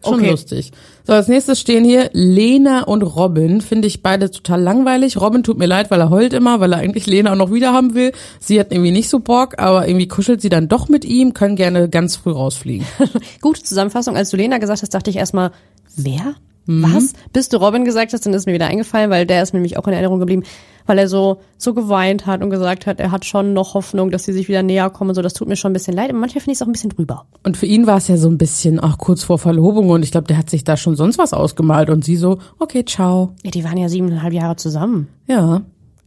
Schon 0.03 0.15
Okay. 0.15 0.31
lustig. 0.31 0.73
So, 1.07 1.13
als 1.13 1.29
nächstes 1.29 1.61
stehen 1.61 1.85
hier 1.85 2.09
Lena 2.15 2.85
und 2.85 3.03
Robin. 3.03 3.61
Finde 3.61 3.87
ich 3.87 4.03
beide 4.03 4.31
total 4.31 4.63
langweilig. 4.63 5.21
Robin 5.21 5.43
tut 5.43 5.59
mir 5.59 5.67
leid, 5.67 5.91
weil 5.91 6.01
er 6.01 6.09
heult 6.09 6.33
immer, 6.33 6.59
weil 6.61 6.73
er 6.73 6.79
eigentlich 6.79 7.07
Lena 7.07 7.33
auch 7.33 7.37
noch 7.37 7.53
wieder 7.53 7.75
haben 7.75 7.95
will. 7.95 8.13
Sie 8.39 8.59
hat 8.59 8.73
irgendwie 8.73 8.93
nicht 8.93 9.11
so 9.11 9.19
Bock, 9.21 9.59
aber 9.59 9.87
irgendwie 9.87 10.09
kuschelt 10.09 10.41
sie 10.41 10.49
dann 10.49 10.69
doch 10.69 10.89
mit 10.89 11.05
ihm, 11.05 11.35
können 11.35 11.55
gerne 11.57 11.91
ganz 11.91 12.17
früh 12.17 12.31
rausfliegen. 12.31 12.87
Gute 13.43 13.63
Zusammenfassung. 13.63 14.17
Als 14.17 14.31
du 14.31 14.39
Lena 14.39 14.57
gesagt 14.57 14.81
hast, 14.81 14.95
dachte 14.95 15.11
ich 15.11 15.17
erstmal, 15.17 15.51
wer? 15.97 16.35
Mhm. 16.79 16.95
Was? 16.95 17.13
Bis 17.33 17.49
du 17.49 17.57
Robin 17.57 17.85
gesagt 17.85 18.13
hast, 18.13 18.25
dann 18.27 18.33
ist 18.35 18.47
mir 18.47 18.53
wieder 18.53 18.67
eingefallen, 18.67 19.11
weil 19.11 19.27
der 19.27 19.43
ist 19.43 19.53
mir 19.53 19.59
nämlich 19.59 19.77
auch 19.77 19.87
in 19.87 19.93
Erinnerung 19.93 20.21
geblieben, 20.21 20.45
weil 20.87 20.99
er 20.99 21.09
so, 21.09 21.41
so 21.59 21.75
geweint 21.75 22.27
hat 22.27 22.43
und 22.43 22.51
gesagt 22.51 22.87
hat, 22.87 23.01
er 23.01 23.11
hat 23.11 23.25
schon 23.25 23.53
noch 23.53 23.75
Hoffnung, 23.75 24.11
dass 24.11 24.25
sie 24.25 24.33
sich 24.33 24.49
wieder 24.49 24.63
näher 24.63 24.89
kommen 24.91 25.15
so. 25.15 25.23
Das 25.23 25.35
tut 25.35 25.49
mir 25.49 25.57
schon 25.57 25.71
ein 25.71 25.75
bisschen 25.75 25.95
leid. 25.95 26.13
Und 26.13 26.21
manchmal 26.21 26.41
finde 26.43 26.53
ich 26.53 26.59
es 26.59 26.63
auch 26.63 26.67
ein 26.67 26.73
bisschen 26.73 26.91
drüber. 26.91 27.27
Und 27.45 27.57
für 27.57 27.67
ihn 27.67 27.87
war 27.87 27.97
es 27.97 28.09
ja 28.09 28.17
so 28.17 28.29
ein 28.29 28.39
bisschen, 28.39 28.79
ach, 28.83 28.99
kurz 28.99 29.25
vor 29.25 29.39
Verlobung 29.39 29.91
und 29.91 30.03
ich 30.05 30.11
glaube, 30.13 30.27
der 30.27 30.37
hat 30.39 30.49
sich 30.51 30.65
da 30.65 30.77
schon 30.77 30.97
sonst 30.97 31.19
was 31.19 31.33
ausgemalt 31.33 31.91
und 31.91 32.05
sie 32.05 32.17
so, 32.17 32.39
okay, 32.59 32.85
ciao. 32.85 33.35
Ja, 33.43 33.51
die 33.51 33.65
waren 33.65 33.77
ja 33.79 33.89
siebeneinhalb 33.89 34.33
Jahre 34.33 34.57
zusammen. 34.57 35.09
Ja, 35.27 35.63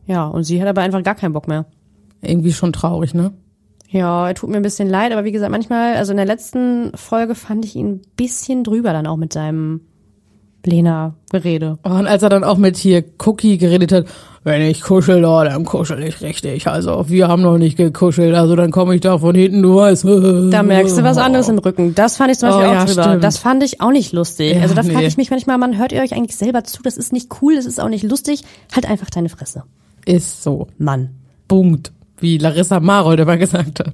Ja, 0.06 0.26
und 0.28 0.44
sie 0.44 0.62
hat 0.62 0.68
aber 0.68 0.82
einfach 0.82 1.04
gar 1.04 1.16
keinen 1.16 1.34
Bock 1.34 1.48
mehr. 1.48 1.66
irgendwie 2.22 2.54
schon 2.54 2.74
traurig, 2.74 3.14
ne? 3.14 3.32
Ja, 3.90 4.28
er 4.28 4.34
tut 4.34 4.50
mir 4.50 4.56
ein 4.58 4.64
bisschen 4.64 4.90
leid, 4.90 5.12
aber 5.12 5.24
wie 5.24 5.32
gesagt, 5.32 5.52
manchmal, 5.52 5.96
also 5.98 6.12
in 6.12 6.18
der 6.18 6.26
letzten 6.26 6.92
Folge 6.96 7.36
fand 7.36 7.64
ich 7.64 7.76
ihn 7.76 7.88
ein 7.88 8.02
bisschen 8.18 8.64
drüber 8.64 8.92
dann 8.92 9.06
auch 9.06 9.18
mit 9.18 9.32
seinem 9.34 9.82
Lena-Gerede. 10.66 11.78
Oh, 11.84 11.90
und 11.90 12.08
als 12.08 12.24
er 12.24 12.30
dann 12.30 12.44
auch 12.44 12.58
mit 12.58 12.78
hier 12.78 13.04
Cookie 13.26 13.58
geredet 13.58 13.92
hat, 13.92 14.06
wenn 14.46 14.62
ich 14.62 14.82
kuschel, 14.82 15.24
oh, 15.24 15.44
dann 15.44 15.64
kuschel 15.64 16.04
ich 16.04 16.22
richtig. 16.22 16.68
Also 16.68 17.06
wir 17.08 17.28
haben 17.30 17.42
noch 17.44 17.58
nicht 17.58 17.78
gekuschelt, 17.78 18.36
also 18.36 18.56
dann 18.58 18.72
komme 18.72 18.96
ich 18.96 19.02
da 19.02 19.18
von 19.18 19.34
hinten, 19.36 19.62
du 19.62 19.76
weißt. 19.76 20.04
Da 20.52 20.64
merkst 20.64 20.98
du 20.98 21.04
was 21.04 21.18
anderes 21.18 21.48
im 21.48 21.60
Rücken. 21.60 21.96
Das 21.96 22.18
fand 22.18 22.32
ich 22.32 22.40
zum 22.40 22.50
Beispiel 22.50 22.66
Oh, 22.66 22.70
auch 22.70 22.74
ja, 22.74 22.86
drüber. 22.86 23.04
stimmt. 23.04 23.24
Das 23.24 23.38
fand 23.38 23.64
ich 23.64 23.80
auch 23.82 23.92
nicht 23.92 24.12
lustig. 24.12 24.56
Ja, 24.56 24.62
also 24.62 24.76
da 24.76 24.84
frage 24.84 24.98
nee. 24.98 25.06
ich 25.08 25.18
mich 25.18 25.30
manchmal, 25.32 25.58
man 25.58 25.78
hört 25.78 25.94
ihr 25.94 26.02
euch 26.02 26.14
eigentlich 26.14 26.36
selber 26.36 26.64
zu, 26.66 26.82
das 26.84 26.98
ist 26.98 27.14
nicht 27.14 27.30
cool, 27.42 27.56
das 27.56 27.66
ist 27.66 27.80
auch 27.80 27.88
nicht 27.90 28.04
lustig. 28.04 28.44
Halt 28.76 28.90
einfach 28.90 29.10
deine 29.10 29.30
Fresse. 29.30 29.64
Ist 30.06 30.44
so. 30.44 30.68
Mann. 30.78 31.10
Punkt. 31.48 31.94
Wie 32.20 32.38
Larissa 32.38 32.80
Marold 32.82 33.20
immer 33.22 33.38
gesagt 33.38 33.80
hat. 33.80 33.94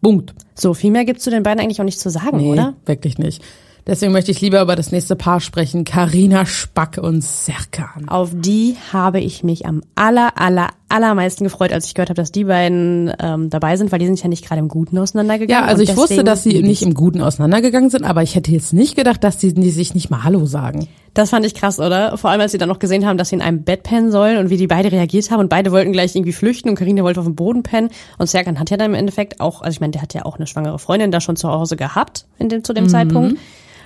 Punkt. 0.00 0.34
So, 0.54 0.72
viel 0.72 0.92
mehr 0.92 1.04
gibt's 1.04 1.24
zu 1.24 1.30
den 1.30 1.42
beiden 1.42 1.60
eigentlich 1.60 1.80
auch 1.80 1.84
nicht 1.84 1.98
zu 1.98 2.10
sagen, 2.10 2.36
Nee, 2.36 2.52
oder? 2.52 2.74
wirklich 2.86 3.18
nicht. 3.18 3.42
Deswegen 3.86 4.12
möchte 4.12 4.30
ich 4.30 4.40
lieber 4.40 4.60
über 4.60 4.76
das 4.76 4.92
nächste 4.92 5.16
Paar 5.16 5.40
sprechen. 5.40 5.84
Karina 5.84 6.46
Spack 6.46 6.98
und 6.98 7.22
Serkan. 7.22 8.08
Auf 8.08 8.30
die 8.34 8.76
habe 8.92 9.20
ich 9.20 9.42
mich 9.42 9.66
am 9.66 9.82
aller, 9.94 10.38
aller, 10.38 10.68
allermeisten 10.88 11.44
gefreut, 11.44 11.72
als 11.72 11.86
ich 11.86 11.94
gehört 11.94 12.10
habe, 12.10 12.20
dass 12.20 12.32
die 12.32 12.44
beiden 12.44 13.12
ähm, 13.20 13.50
dabei 13.50 13.76
sind, 13.76 13.92
weil 13.92 13.98
die 13.98 14.06
sind 14.06 14.22
ja 14.22 14.28
nicht 14.28 14.46
gerade 14.46 14.60
im 14.60 14.68
Guten 14.68 14.98
auseinandergegangen. 14.98 15.64
Ja, 15.64 15.68
also 15.68 15.82
ich 15.82 15.96
wusste, 15.96 16.24
dass 16.24 16.42
sie 16.42 16.62
nicht 16.62 16.82
ich 16.82 16.86
im 16.86 16.94
Guten 16.94 17.20
auseinandergegangen 17.20 17.90
sind, 17.90 18.04
aber 18.04 18.22
ich 18.22 18.34
hätte 18.34 18.50
jetzt 18.50 18.72
nicht 18.72 18.96
gedacht, 18.96 19.24
dass 19.24 19.38
die, 19.38 19.54
die 19.54 19.70
sich 19.70 19.94
nicht 19.94 20.10
mal 20.10 20.24
Hallo 20.24 20.46
sagen. 20.46 20.88
Das 21.14 21.30
fand 21.30 21.44
ich 21.44 21.54
krass, 21.54 21.80
oder? 21.80 22.16
Vor 22.16 22.30
allem, 22.30 22.40
als 22.40 22.52
sie 22.52 22.58
dann 22.58 22.68
noch 22.68 22.78
gesehen 22.78 23.04
haben, 23.04 23.18
dass 23.18 23.30
sie 23.30 23.34
in 23.34 23.42
einem 23.42 23.64
Bett 23.64 23.82
pennen 23.82 24.12
sollen 24.12 24.38
und 24.38 24.50
wie 24.50 24.56
die 24.56 24.68
beide 24.68 24.92
reagiert 24.92 25.30
haben 25.30 25.40
und 25.40 25.48
beide 25.48 25.72
wollten 25.72 25.92
gleich 25.92 26.14
irgendwie 26.14 26.32
flüchten 26.32 26.68
und 26.68 26.76
Karina 26.76 27.02
wollte 27.02 27.20
auf 27.20 27.26
dem 27.26 27.34
Boden 27.34 27.62
pennen 27.62 27.90
und 28.18 28.28
Serkan 28.28 28.60
hat 28.60 28.70
ja 28.70 28.76
dann 28.76 28.90
im 28.90 28.94
Endeffekt 28.94 29.40
auch, 29.40 29.62
also 29.62 29.74
ich 29.74 29.80
meine, 29.80 29.90
der 29.90 30.02
hat 30.02 30.14
ja 30.14 30.24
auch 30.24 30.36
eine 30.36 30.46
schwangere 30.46 30.78
Freundin 30.78 31.10
da 31.10 31.20
schon 31.20 31.36
zu 31.36 31.48
Hause 31.48 31.76
gehabt 31.76 32.26
in 32.38 32.48
dem, 32.48 32.62
zu 32.62 32.72
dem 32.72 32.88
Zeitpunkt, 32.88 33.38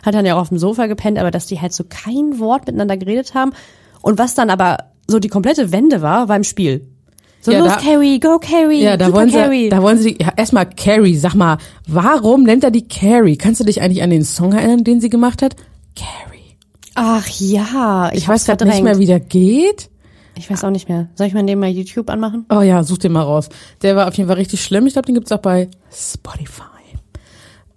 hat 0.04 0.14
dann 0.14 0.26
ja 0.26 0.34
auch 0.36 0.40
auf 0.40 0.48
dem 0.50 0.58
Sofa 0.58 0.86
gepennt, 0.86 1.18
aber 1.18 1.30
dass 1.30 1.46
die 1.46 1.60
halt 1.60 1.72
so 1.72 1.84
kein 1.88 2.38
Wort 2.38 2.66
miteinander 2.66 2.96
geredet 2.96 3.34
haben 3.34 3.52
und 4.02 4.18
was 4.18 4.34
dann 4.34 4.50
aber 4.50 4.78
so 5.06 5.18
die 5.18 5.28
komplette 5.28 5.72
Wende 5.72 6.02
war, 6.02 6.28
war 6.28 6.36
im 6.36 6.44
Spiel. 6.44 6.88
So, 7.40 7.52
Ja, 7.52 7.58
los 7.58 7.68
da- 7.68 7.76
Carrie, 7.80 8.20
go 8.20 8.38
Carrie, 8.38 8.82
Ja, 8.82 8.96
da 8.96 9.12
wollen 9.12 9.30
Carrie. 9.30 9.64
sie, 9.64 9.68
da 9.68 9.82
wollen 9.82 9.98
sie, 9.98 10.16
ja, 10.18 10.32
erstmal 10.36 10.66
Carrie, 10.70 11.14
sag 11.16 11.34
mal, 11.34 11.58
warum 11.86 12.44
nennt 12.44 12.64
er 12.64 12.70
die 12.70 12.88
Carrie? 12.88 13.36
Kannst 13.36 13.60
du 13.60 13.64
dich 13.64 13.82
eigentlich 13.82 14.02
an 14.02 14.08
den 14.10 14.24
Song 14.24 14.52
erinnern, 14.54 14.82
den 14.82 15.00
sie 15.02 15.10
gemacht 15.10 15.42
hat? 15.42 15.54
Carrie. 15.94 16.56
Ach 16.94 17.26
ja, 17.28 18.08
ich, 18.12 18.18
Ich 18.18 18.28
weiß 18.28 18.46
gerade 18.46 18.64
nicht 18.66 18.82
mehr, 18.82 18.98
wie 18.98 19.06
der 19.06 19.20
geht. 19.20 19.90
Ich 20.36 20.50
weiß 20.50 20.64
auch 20.64 20.70
nicht 20.70 20.88
mehr. 20.88 21.08
Soll 21.16 21.26
ich 21.26 21.34
mal 21.34 21.44
den 21.44 21.58
mal 21.60 21.68
YouTube 21.68 22.08
anmachen? 22.10 22.46
Oh 22.50 22.60
ja, 22.62 22.82
such 22.82 22.98
den 22.98 23.12
mal 23.12 23.22
raus. 23.22 23.48
Der 23.82 23.94
war 23.94 24.08
auf 24.08 24.14
jeden 24.14 24.28
Fall 24.28 24.36
richtig 24.38 24.64
schlimm. 24.64 24.86
Ich 24.86 24.94
glaube, 24.94 25.06
den 25.06 25.14
gibt's 25.14 25.30
auch 25.30 25.38
bei 25.38 25.68
Spotify. 25.92 26.62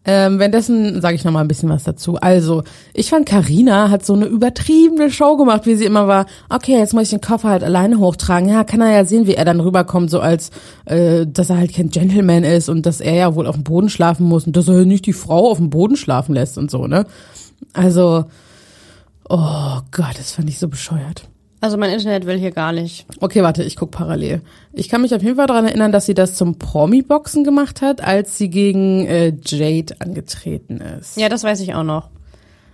Ähm, 0.09 0.39
währenddessen 0.39 1.01
sage 1.01 1.15
ich 1.15 1.25
noch 1.25 1.33
mal 1.33 1.41
ein 1.41 1.49
bisschen 1.49 1.67
was 1.67 1.83
dazu. 1.83 2.15
Also, 2.15 2.63
ich 2.93 3.09
fand, 3.09 3.25
Karina 3.25 3.89
hat 3.89 4.05
so 4.05 4.13
eine 4.13 4.25
übertriebene 4.25 5.11
Show 5.11 5.35
gemacht, 5.35 5.65
wie 5.65 5.75
sie 5.75 5.83
immer 5.83 6.07
war. 6.07 6.27
Okay, 6.47 6.77
jetzt 6.77 6.93
muss 6.93 7.03
ich 7.03 7.09
den 7.09 7.19
Koffer 7.19 7.49
halt 7.49 7.63
alleine 7.63 7.99
hochtragen. 7.99 8.47
Ja, 8.47 8.63
kann 8.63 8.79
er 8.79 8.91
ja 8.91 9.03
sehen, 9.03 9.27
wie 9.27 9.35
er 9.35 9.43
dann 9.43 9.59
rüberkommt, 9.59 10.09
so 10.09 10.21
als, 10.21 10.51
äh, 10.85 11.27
dass 11.27 11.49
er 11.49 11.57
halt 11.57 11.73
kein 11.73 11.89
Gentleman 11.89 12.45
ist 12.45 12.69
und 12.69 12.85
dass 12.85 13.01
er 13.01 13.15
ja 13.15 13.35
wohl 13.35 13.47
auf 13.47 13.55
dem 13.55 13.65
Boden 13.65 13.89
schlafen 13.89 14.25
muss 14.25 14.47
und 14.47 14.55
dass 14.55 14.69
er 14.69 14.85
nicht 14.85 15.05
die 15.05 15.13
Frau 15.13 15.51
auf 15.51 15.57
dem 15.57 15.69
Boden 15.69 15.97
schlafen 15.97 16.33
lässt 16.33 16.57
und 16.57 16.71
so, 16.71 16.87
ne? 16.87 17.05
Also, 17.73 18.25
oh 19.27 19.79
Gott, 19.91 20.17
das 20.17 20.31
fand 20.31 20.49
ich 20.49 20.57
so 20.57 20.69
bescheuert. 20.69 21.27
Also 21.59 21.77
mein 21.77 21.89
Internet 21.89 22.25
will 22.27 22.37
hier 22.37 22.51
gar 22.51 22.71
nicht. 22.71 23.07
Okay, 23.19 23.41
warte, 23.41 23.63
ich 23.63 23.75
guck 23.75 23.89
parallel. 23.91 24.41
Ich 24.73 24.89
kann 24.89 25.01
mich 25.01 25.15
auf 25.15 25.23
jeden 25.23 25.37
Fall 25.37 25.47
daran 25.47 25.65
erinnern, 25.65 25.91
dass 25.91 26.05
sie 26.05 26.13
das 26.13 26.35
zum 26.35 26.59
Promi-Boxen 26.59 27.43
gemacht 27.43 27.81
hat, 27.81 28.01
als 28.01 28.37
sie 28.37 28.49
gegen 28.49 29.05
äh, 29.07 29.33
Jade 29.43 29.95
angetreten 29.99 30.77
ist. 30.79 31.17
Ja, 31.17 31.29
das 31.29 31.43
weiß 31.43 31.59
ich 31.61 31.73
auch 31.73 31.83
noch. 31.83 32.09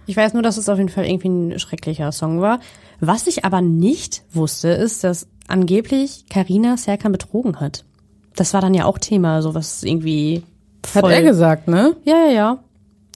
Ich 0.06 0.18
weiß 0.18 0.34
nur, 0.34 0.44
dass 0.44 0.58
es 0.58 0.68
auf 0.68 0.78
jeden 0.78 0.90
Fall 0.90 1.06
irgendwie 1.06 1.30
ein 1.30 1.60
schrecklicher 1.60 2.12
Song 2.12 2.42
war. 2.42 2.60
Was 3.00 3.28
ich 3.28 3.46
aber 3.46 3.62
nicht 3.62 4.24
wusste, 4.34 4.68
ist, 4.70 5.04
dass 5.06 5.28
angeblich 5.48 6.26
Karina 6.30 6.76
Serkan 6.76 7.14
betrogen 7.14 7.62
hat. 7.62 7.86
Das 8.36 8.54
war 8.54 8.60
dann 8.62 8.74
ja 8.74 8.86
auch 8.86 8.98
Thema, 8.98 9.42
so 9.42 9.56
was 9.56 9.84
irgendwie 9.84 10.44
Hat 10.94 11.02
voll. 11.04 11.12
er 11.12 11.22
gesagt, 11.22 11.68
ne? 11.70 11.96
Ja, 12.04 12.16
ja, 12.26 12.32
ja. 12.32 12.64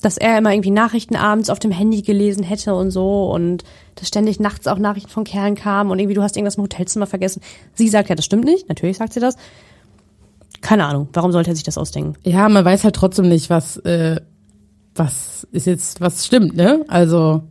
Dass 0.01 0.17
er 0.17 0.37
immer 0.37 0.51
irgendwie 0.51 0.71
Nachrichten 0.71 1.15
abends 1.15 1.49
auf 1.49 1.59
dem 1.59 1.71
Handy 1.71 2.03
gelesen 2.03 2.43
hätte 2.43 2.75
und 2.75 2.91
so 2.91 3.31
und 3.31 3.63
dass 3.95 4.07
ständig 4.07 4.39
nachts 4.39 4.67
auch 4.67 4.77
Nachrichten 4.77 5.09
von 5.09 5.23
Kerlen 5.23 5.55
kamen 5.55 5.89
und 5.89 5.97
irgendwie 5.99 6.13
du 6.13 6.21
hast 6.21 6.37
irgendwas 6.37 6.55
im 6.55 6.63
Hotelzimmer 6.63 7.07
vergessen. 7.07 7.41
Sie 7.73 7.87
sagt 7.87 8.09
ja, 8.09 8.15
das 8.15 8.25
stimmt 8.25 8.45
nicht. 8.45 8.69
Natürlich 8.69 8.97
sagt 8.97 9.13
sie 9.13 9.19
das. 9.19 9.35
Keine 10.61 10.85
Ahnung. 10.85 11.09
Warum 11.13 11.31
sollte 11.31 11.51
er 11.51 11.55
sich 11.55 11.63
das 11.63 11.77
ausdenken? 11.77 12.15
Ja, 12.23 12.47
man 12.49 12.63
weiß 12.63 12.83
halt 12.83 12.95
trotzdem 12.95 13.29
nicht, 13.29 13.49
was, 13.49 13.77
äh, 13.77 14.21
was 14.95 15.47
ist 15.51 15.65
jetzt, 15.67 16.01
was 16.01 16.25
stimmt, 16.25 16.55
ne? 16.55 16.83
Also. 16.87 17.43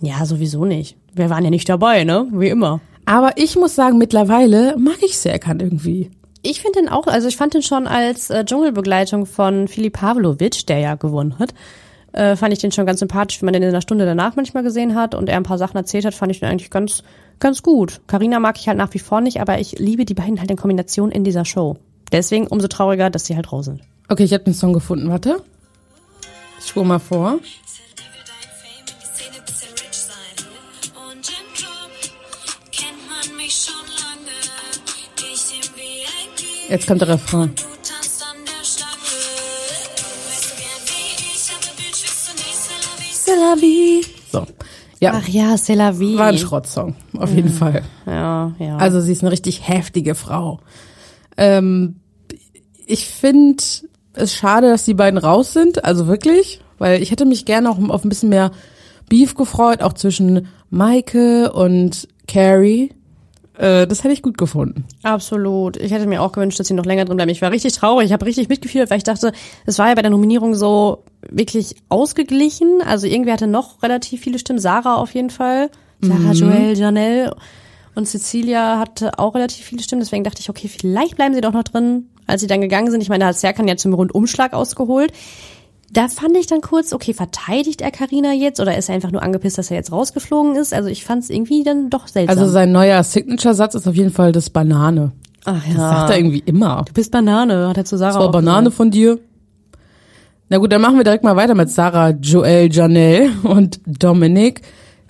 Ja, 0.00 0.24
sowieso 0.26 0.64
nicht. 0.64 0.96
Wir 1.14 1.30
waren 1.30 1.44
ja 1.44 1.50
nicht 1.50 1.68
dabei, 1.68 2.04
ne? 2.04 2.26
Wie 2.32 2.48
immer. 2.48 2.80
Aber 3.04 3.32
ich 3.36 3.56
muss 3.56 3.74
sagen, 3.74 3.98
mittlerweile 3.98 4.76
mag 4.78 4.98
ich 5.02 5.18
Serkan 5.18 5.60
irgendwie. 5.60 6.10
Ich 6.42 6.60
finde 6.60 6.80
den 6.80 6.88
auch, 6.88 7.06
also 7.06 7.28
ich 7.28 7.36
fand 7.36 7.54
den 7.54 7.62
schon 7.62 7.86
als 7.86 8.28
äh, 8.28 8.44
Dschungelbegleitung 8.44 9.26
von 9.26 9.68
Filip 9.68 9.94
Pavlovic, 9.94 10.66
der 10.66 10.78
ja 10.78 10.96
gewonnen 10.96 11.38
hat, 11.38 11.54
äh, 12.12 12.36
fand 12.36 12.52
ich 12.52 12.58
den 12.58 12.72
schon 12.72 12.84
ganz 12.84 12.98
sympathisch, 12.98 13.40
wenn 13.40 13.46
man 13.46 13.54
den 13.54 13.62
in 13.62 13.72
der 13.72 13.80
Stunde 13.80 14.04
danach 14.04 14.34
manchmal 14.34 14.64
gesehen 14.64 14.96
hat 14.96 15.14
und 15.14 15.28
er 15.28 15.36
ein 15.36 15.44
paar 15.44 15.58
Sachen 15.58 15.76
erzählt 15.76 16.04
hat, 16.04 16.14
fand 16.14 16.32
ich 16.32 16.40
den 16.40 16.48
eigentlich 16.48 16.70
ganz, 16.70 17.04
ganz 17.38 17.62
gut. 17.62 18.00
Carina 18.08 18.40
mag 18.40 18.58
ich 18.58 18.68
halt 18.68 18.76
nach 18.76 18.92
wie 18.92 18.98
vor 18.98 19.20
nicht, 19.20 19.40
aber 19.40 19.60
ich 19.60 19.78
liebe 19.78 20.04
die 20.04 20.14
beiden 20.14 20.40
halt 20.40 20.50
in 20.50 20.56
Kombination 20.56 21.10
in 21.10 21.24
dieser 21.24 21.44
Show. 21.44 21.76
Deswegen 22.10 22.48
umso 22.48 22.68
trauriger, 22.68 23.08
dass 23.08 23.24
sie 23.24 23.36
halt 23.36 23.52
raus 23.52 23.66
sind. 23.66 23.80
Okay, 24.08 24.24
ich 24.24 24.34
habe 24.34 24.44
den 24.44 24.54
Song 24.54 24.72
gefunden, 24.72 25.08
warte. 25.08 25.42
Ich 26.58 26.68
spur 26.68 26.84
mal 26.84 26.98
vor. 26.98 27.38
Nicht 36.72 36.88
c'est 43.32 43.36
la 43.36 43.54
vie. 43.60 44.02
So. 44.32 44.46
Ja, 45.00 45.14
Ach 45.16 45.28
ja, 45.28 45.56
c'est 45.56 45.74
la 45.74 45.90
vie. 45.90 46.16
war 46.16 46.26
ein 46.26 46.38
Schrottsong, 46.38 46.94
auf 47.18 47.34
jeden 47.34 47.50
Fall. 47.50 47.82
Ja, 48.06 48.52
ja. 48.58 48.76
Also 48.76 49.00
sie 49.00 49.12
ist 49.12 49.22
eine 49.22 49.32
richtig 49.32 49.66
heftige 49.66 50.14
Frau. 50.14 50.60
Ähm, 51.36 51.96
ich 52.86 53.06
finde 53.08 53.62
es 54.14 54.34
schade, 54.34 54.68
dass 54.68 54.84
die 54.84 54.94
beiden 54.94 55.18
raus 55.18 55.52
sind, 55.52 55.84
also 55.84 56.06
wirklich, 56.06 56.60
weil 56.78 57.02
ich 57.02 57.10
hätte 57.10 57.24
mich 57.24 57.44
gerne 57.44 57.70
auch 57.70 57.78
auf 57.88 58.04
ein 58.04 58.08
bisschen 58.08 58.28
mehr 58.28 58.52
Beef 59.08 59.34
gefreut, 59.34 59.82
auch 59.82 59.94
zwischen 59.94 60.48
Maike 60.70 61.52
und 61.52 62.08
Carrie. 62.28 62.92
Äh, 63.62 63.86
das 63.86 64.02
hätte 64.02 64.12
ich 64.12 64.22
gut 64.22 64.36
gefunden. 64.38 64.84
Absolut. 65.04 65.76
Ich 65.76 65.92
hätte 65.92 66.06
mir 66.06 66.20
auch 66.20 66.32
gewünscht, 66.32 66.58
dass 66.58 66.66
sie 66.66 66.74
noch 66.74 66.84
länger 66.84 67.04
drin 67.04 67.16
bleiben. 67.16 67.30
Ich 67.30 67.42
war 67.42 67.52
richtig 67.52 67.72
traurig. 67.74 68.06
Ich 68.06 68.12
habe 68.12 68.26
richtig 68.26 68.48
mitgefühlt, 68.48 68.90
weil 68.90 68.98
ich 68.98 69.04
dachte, 69.04 69.30
es 69.66 69.78
war 69.78 69.88
ja 69.88 69.94
bei 69.94 70.02
der 70.02 70.10
Nominierung 70.10 70.56
so 70.56 71.04
wirklich 71.30 71.76
ausgeglichen. 71.88 72.82
Also 72.84 73.06
irgendwer 73.06 73.34
hatte 73.34 73.46
noch 73.46 73.80
relativ 73.84 74.20
viele 74.20 74.40
Stimmen. 74.40 74.58
Sarah 74.58 74.96
auf 74.96 75.14
jeden 75.14 75.30
Fall. 75.30 75.70
Sarah 76.00 76.32
Joel, 76.32 76.76
Janelle. 76.76 77.36
Und 77.94 78.08
Cecilia 78.08 78.80
hatte 78.80 79.16
auch 79.20 79.36
relativ 79.36 79.64
viele 79.64 79.82
Stimmen. 79.84 80.00
Deswegen 80.00 80.24
dachte 80.24 80.40
ich, 80.40 80.50
okay, 80.50 80.66
vielleicht 80.66 81.14
bleiben 81.14 81.34
sie 81.34 81.40
doch 81.40 81.52
noch 81.52 81.62
drin. 81.62 82.08
Als 82.26 82.40
sie 82.40 82.48
dann 82.48 82.62
gegangen 82.62 82.90
sind, 82.90 83.00
ich 83.00 83.10
meine, 83.10 83.20
da 83.20 83.28
hat 83.28 83.36
Serkan 83.36 83.68
ja 83.68 83.76
zum 83.76 83.94
Rundumschlag 83.94 84.54
ausgeholt. 84.54 85.12
Da 85.92 86.08
fand 86.08 86.36
ich 86.38 86.46
dann 86.46 86.62
kurz, 86.62 86.92
okay, 86.94 87.12
verteidigt 87.12 87.82
er 87.82 87.90
Karina 87.90 88.32
jetzt 88.32 88.60
oder 88.60 88.78
ist 88.78 88.88
er 88.88 88.94
einfach 88.94 89.10
nur 89.10 89.22
angepisst, 89.22 89.58
dass 89.58 89.70
er 89.70 89.76
jetzt 89.76 89.92
rausgeflogen 89.92 90.56
ist? 90.56 90.72
Also 90.72 90.88
ich 90.88 91.04
fand 91.04 91.22
es 91.22 91.28
irgendwie 91.30 91.64
dann 91.64 91.90
doch 91.90 92.08
seltsam. 92.08 92.38
Also 92.38 92.50
sein 92.50 92.72
neuer 92.72 93.02
Signature-Satz 93.04 93.74
ist 93.74 93.86
auf 93.86 93.94
jeden 93.94 94.10
Fall 94.10 94.32
das 94.32 94.48
Banane. 94.48 95.12
Ach 95.44 95.62
Das 95.66 95.76
sagt 95.76 96.10
er 96.10 96.16
irgendwie 96.18 96.42
immer. 96.46 96.84
Du 96.86 96.94
bist 96.94 97.10
Banane, 97.10 97.68
hat 97.68 97.76
er 97.76 97.84
zu 97.84 97.98
Sarah 97.98 98.14
Das 98.14 98.22
war 98.22 98.30
Banane 98.30 98.64
gesagt. 98.70 98.76
von 98.76 98.90
dir. 98.90 99.18
Na 100.48 100.58
gut, 100.58 100.72
dann 100.72 100.80
machen 100.80 100.96
wir 100.96 101.04
direkt 101.04 101.24
mal 101.24 101.36
weiter 101.36 101.54
mit 101.54 101.68
Sarah, 101.70 102.10
Joel, 102.10 102.72
Janelle 102.72 103.30
und 103.42 103.80
Dominik. 103.86 104.62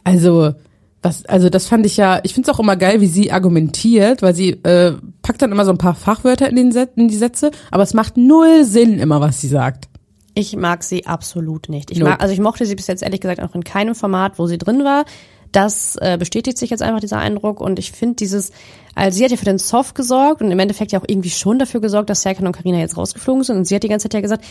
Also, 0.02 0.52
was, 1.00 1.24
also 1.26 1.48
das 1.48 1.66
fand 1.66 1.86
ich 1.86 1.96
ja, 1.96 2.20
ich 2.24 2.34
finde 2.34 2.50
es 2.50 2.56
auch 2.56 2.60
immer 2.60 2.76
geil, 2.76 3.00
wie 3.00 3.06
sie 3.06 3.30
argumentiert, 3.30 4.22
weil 4.22 4.34
sie 4.34 4.50
äh, 4.50 4.94
packt 5.22 5.42
dann 5.42 5.52
immer 5.52 5.64
so 5.64 5.70
ein 5.70 5.78
paar 5.78 5.94
Fachwörter 5.94 6.48
in, 6.48 6.56
den 6.56 6.72
Set, 6.72 6.90
in 6.96 7.06
die 7.08 7.16
Sätze, 7.16 7.50
aber 7.70 7.82
es 7.84 7.94
macht 7.94 8.16
null 8.16 8.64
Sinn 8.64 8.98
immer, 8.98 9.20
was 9.20 9.40
sie 9.40 9.48
sagt. 9.48 9.88
Ich 10.34 10.56
mag 10.56 10.82
sie 10.82 11.06
absolut 11.06 11.68
nicht. 11.68 11.90
Ich 11.90 11.98
Nope. 11.98 12.12
mag, 12.12 12.22
also 12.22 12.32
ich 12.32 12.40
mochte 12.40 12.64
sie 12.64 12.74
bis 12.74 12.86
jetzt 12.86 13.02
ehrlich 13.02 13.20
gesagt 13.20 13.40
auch 13.42 13.54
in 13.54 13.64
keinem 13.64 13.94
Format, 13.94 14.38
wo 14.38 14.46
sie 14.46 14.58
drin 14.58 14.84
war. 14.84 15.04
Das 15.52 15.96
äh, 15.96 16.16
bestätigt 16.18 16.56
sich 16.56 16.70
jetzt 16.70 16.82
einfach 16.82 17.00
dieser 17.00 17.18
Eindruck 17.18 17.60
und 17.60 17.78
ich 17.78 17.92
finde 17.92 18.16
dieses, 18.16 18.52
also 18.94 19.18
sie 19.18 19.24
hat 19.24 19.30
ja 19.30 19.36
für 19.36 19.44
den 19.44 19.58
Soft 19.58 19.94
gesorgt 19.94 20.40
und 20.40 20.50
im 20.50 20.58
Endeffekt 20.58 20.92
ja 20.92 20.98
auch 20.98 21.04
irgendwie 21.06 21.28
schon 21.28 21.58
dafür 21.58 21.82
gesorgt, 21.82 22.08
dass 22.08 22.22
Serkan 22.22 22.46
und 22.46 22.56
Karina 22.56 22.78
jetzt 22.78 22.96
rausgeflogen 22.96 23.44
sind 23.44 23.58
und 23.58 23.66
sie 23.66 23.74
hat 23.74 23.82
die 23.82 23.88
ganze 23.88 24.04
Zeit 24.04 24.14
ja 24.14 24.20
gesagt, 24.22 24.46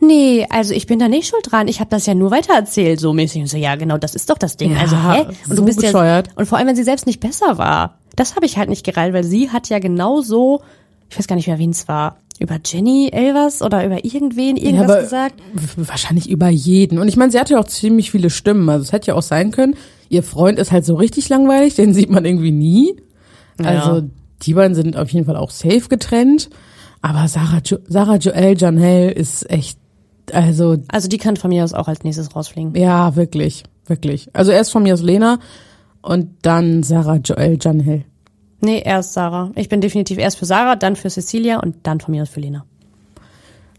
nee, 0.00 0.46
also 0.48 0.72
ich 0.72 0.86
bin 0.86 0.98
da 0.98 1.08
nicht 1.08 1.28
schuld 1.28 1.50
dran, 1.50 1.68
ich 1.68 1.80
habe 1.80 1.90
das 1.90 2.06
ja 2.06 2.14
nur 2.14 2.30
weitererzählt, 2.30 3.00
so 3.00 3.12
mäßig. 3.12 3.42
Und 3.42 3.48
so, 3.48 3.58
ja 3.58 3.76
genau, 3.76 3.98
das 3.98 4.14
ist 4.14 4.30
doch 4.30 4.38
das 4.38 4.56
Ding. 4.56 4.72
Ja, 4.72 4.78
also 4.80 4.96
hä? 4.96 5.26
Und 5.26 5.36
so 5.46 5.54
du 5.56 5.64
bist 5.66 5.80
bescheuert. 5.80 6.28
ja 6.28 6.32
und 6.36 6.46
vor 6.46 6.56
allem, 6.56 6.68
wenn 6.68 6.76
sie 6.76 6.84
selbst 6.84 7.06
nicht 7.06 7.20
besser 7.20 7.58
war. 7.58 7.98
Das 8.14 8.34
habe 8.34 8.46
ich 8.46 8.56
halt 8.56 8.70
nicht 8.70 8.84
gereilt, 8.84 9.12
weil 9.12 9.24
sie 9.24 9.50
hat 9.50 9.68
ja 9.68 9.78
genauso, 9.78 10.62
ich 11.10 11.18
weiß 11.18 11.26
gar 11.26 11.36
nicht 11.36 11.48
mehr, 11.48 11.58
wen 11.58 11.70
es 11.70 11.86
war, 11.86 12.16
über 12.40 12.58
Jenny 12.64 13.10
Elvers 13.12 13.62
oder 13.62 13.84
über 13.84 14.04
irgendwen 14.04 14.56
irgendwas 14.56 14.90
aber 14.90 15.00
gesagt. 15.02 15.42
Wahrscheinlich 15.76 16.28
über 16.28 16.48
jeden. 16.48 16.98
Und 16.98 17.08
ich 17.08 17.16
meine, 17.16 17.32
sie 17.32 17.38
hatte 17.38 17.54
ja 17.54 17.60
auch 17.60 17.64
ziemlich 17.64 18.10
viele 18.10 18.30
Stimmen. 18.30 18.68
Also 18.68 18.82
es 18.82 18.92
hätte 18.92 19.08
ja 19.08 19.14
auch 19.14 19.22
sein 19.22 19.50
können, 19.50 19.74
ihr 20.08 20.22
Freund 20.22 20.58
ist 20.58 20.72
halt 20.72 20.84
so 20.84 20.94
richtig 20.94 21.28
langweilig, 21.28 21.74
den 21.74 21.94
sieht 21.94 22.10
man 22.10 22.24
irgendwie 22.24 22.52
nie. 22.52 22.96
Also 23.62 24.02
die 24.42 24.54
beiden 24.54 24.74
sind 24.74 24.96
auf 24.96 25.08
jeden 25.10 25.26
Fall 25.26 25.36
auch 25.36 25.50
safe 25.50 25.88
getrennt. 25.88 26.50
Aber 27.02 27.28
Sarah, 27.28 27.60
jo 27.64 27.78
Sarah 27.88 28.16
Joel 28.16 28.56
Janelle 28.58 29.10
ist 29.10 29.48
echt, 29.50 29.78
also 30.32 30.76
Also 30.88 31.08
die 31.08 31.18
kann 31.18 31.36
von 31.36 31.50
mir 31.50 31.64
aus 31.64 31.72
auch 31.72 31.88
als 31.88 32.02
nächstes 32.04 32.34
rausfliegen. 32.34 32.74
ja, 32.74 33.16
wirklich, 33.16 33.64
wirklich. 33.86 34.28
Also 34.32 34.52
erst 34.52 34.72
von 34.72 34.82
mir 34.82 34.94
aus 34.94 35.02
Lena 35.02 35.38
und 36.02 36.28
dann 36.42 36.82
Sarah 36.82 37.16
Joel 37.16 37.58
Janelle. 37.60 38.04
Nee, 38.66 38.82
erst 38.84 39.12
Sarah. 39.12 39.52
Ich 39.54 39.68
bin 39.68 39.80
definitiv 39.80 40.18
erst 40.18 40.38
für 40.38 40.44
Sarah, 40.44 40.74
dann 40.74 40.96
für 40.96 41.08
Cecilia 41.08 41.60
und 41.60 41.76
dann 41.84 42.00
von 42.00 42.12
mir 42.12 42.22
aus 42.22 42.30
für 42.30 42.40
Lena. 42.40 42.64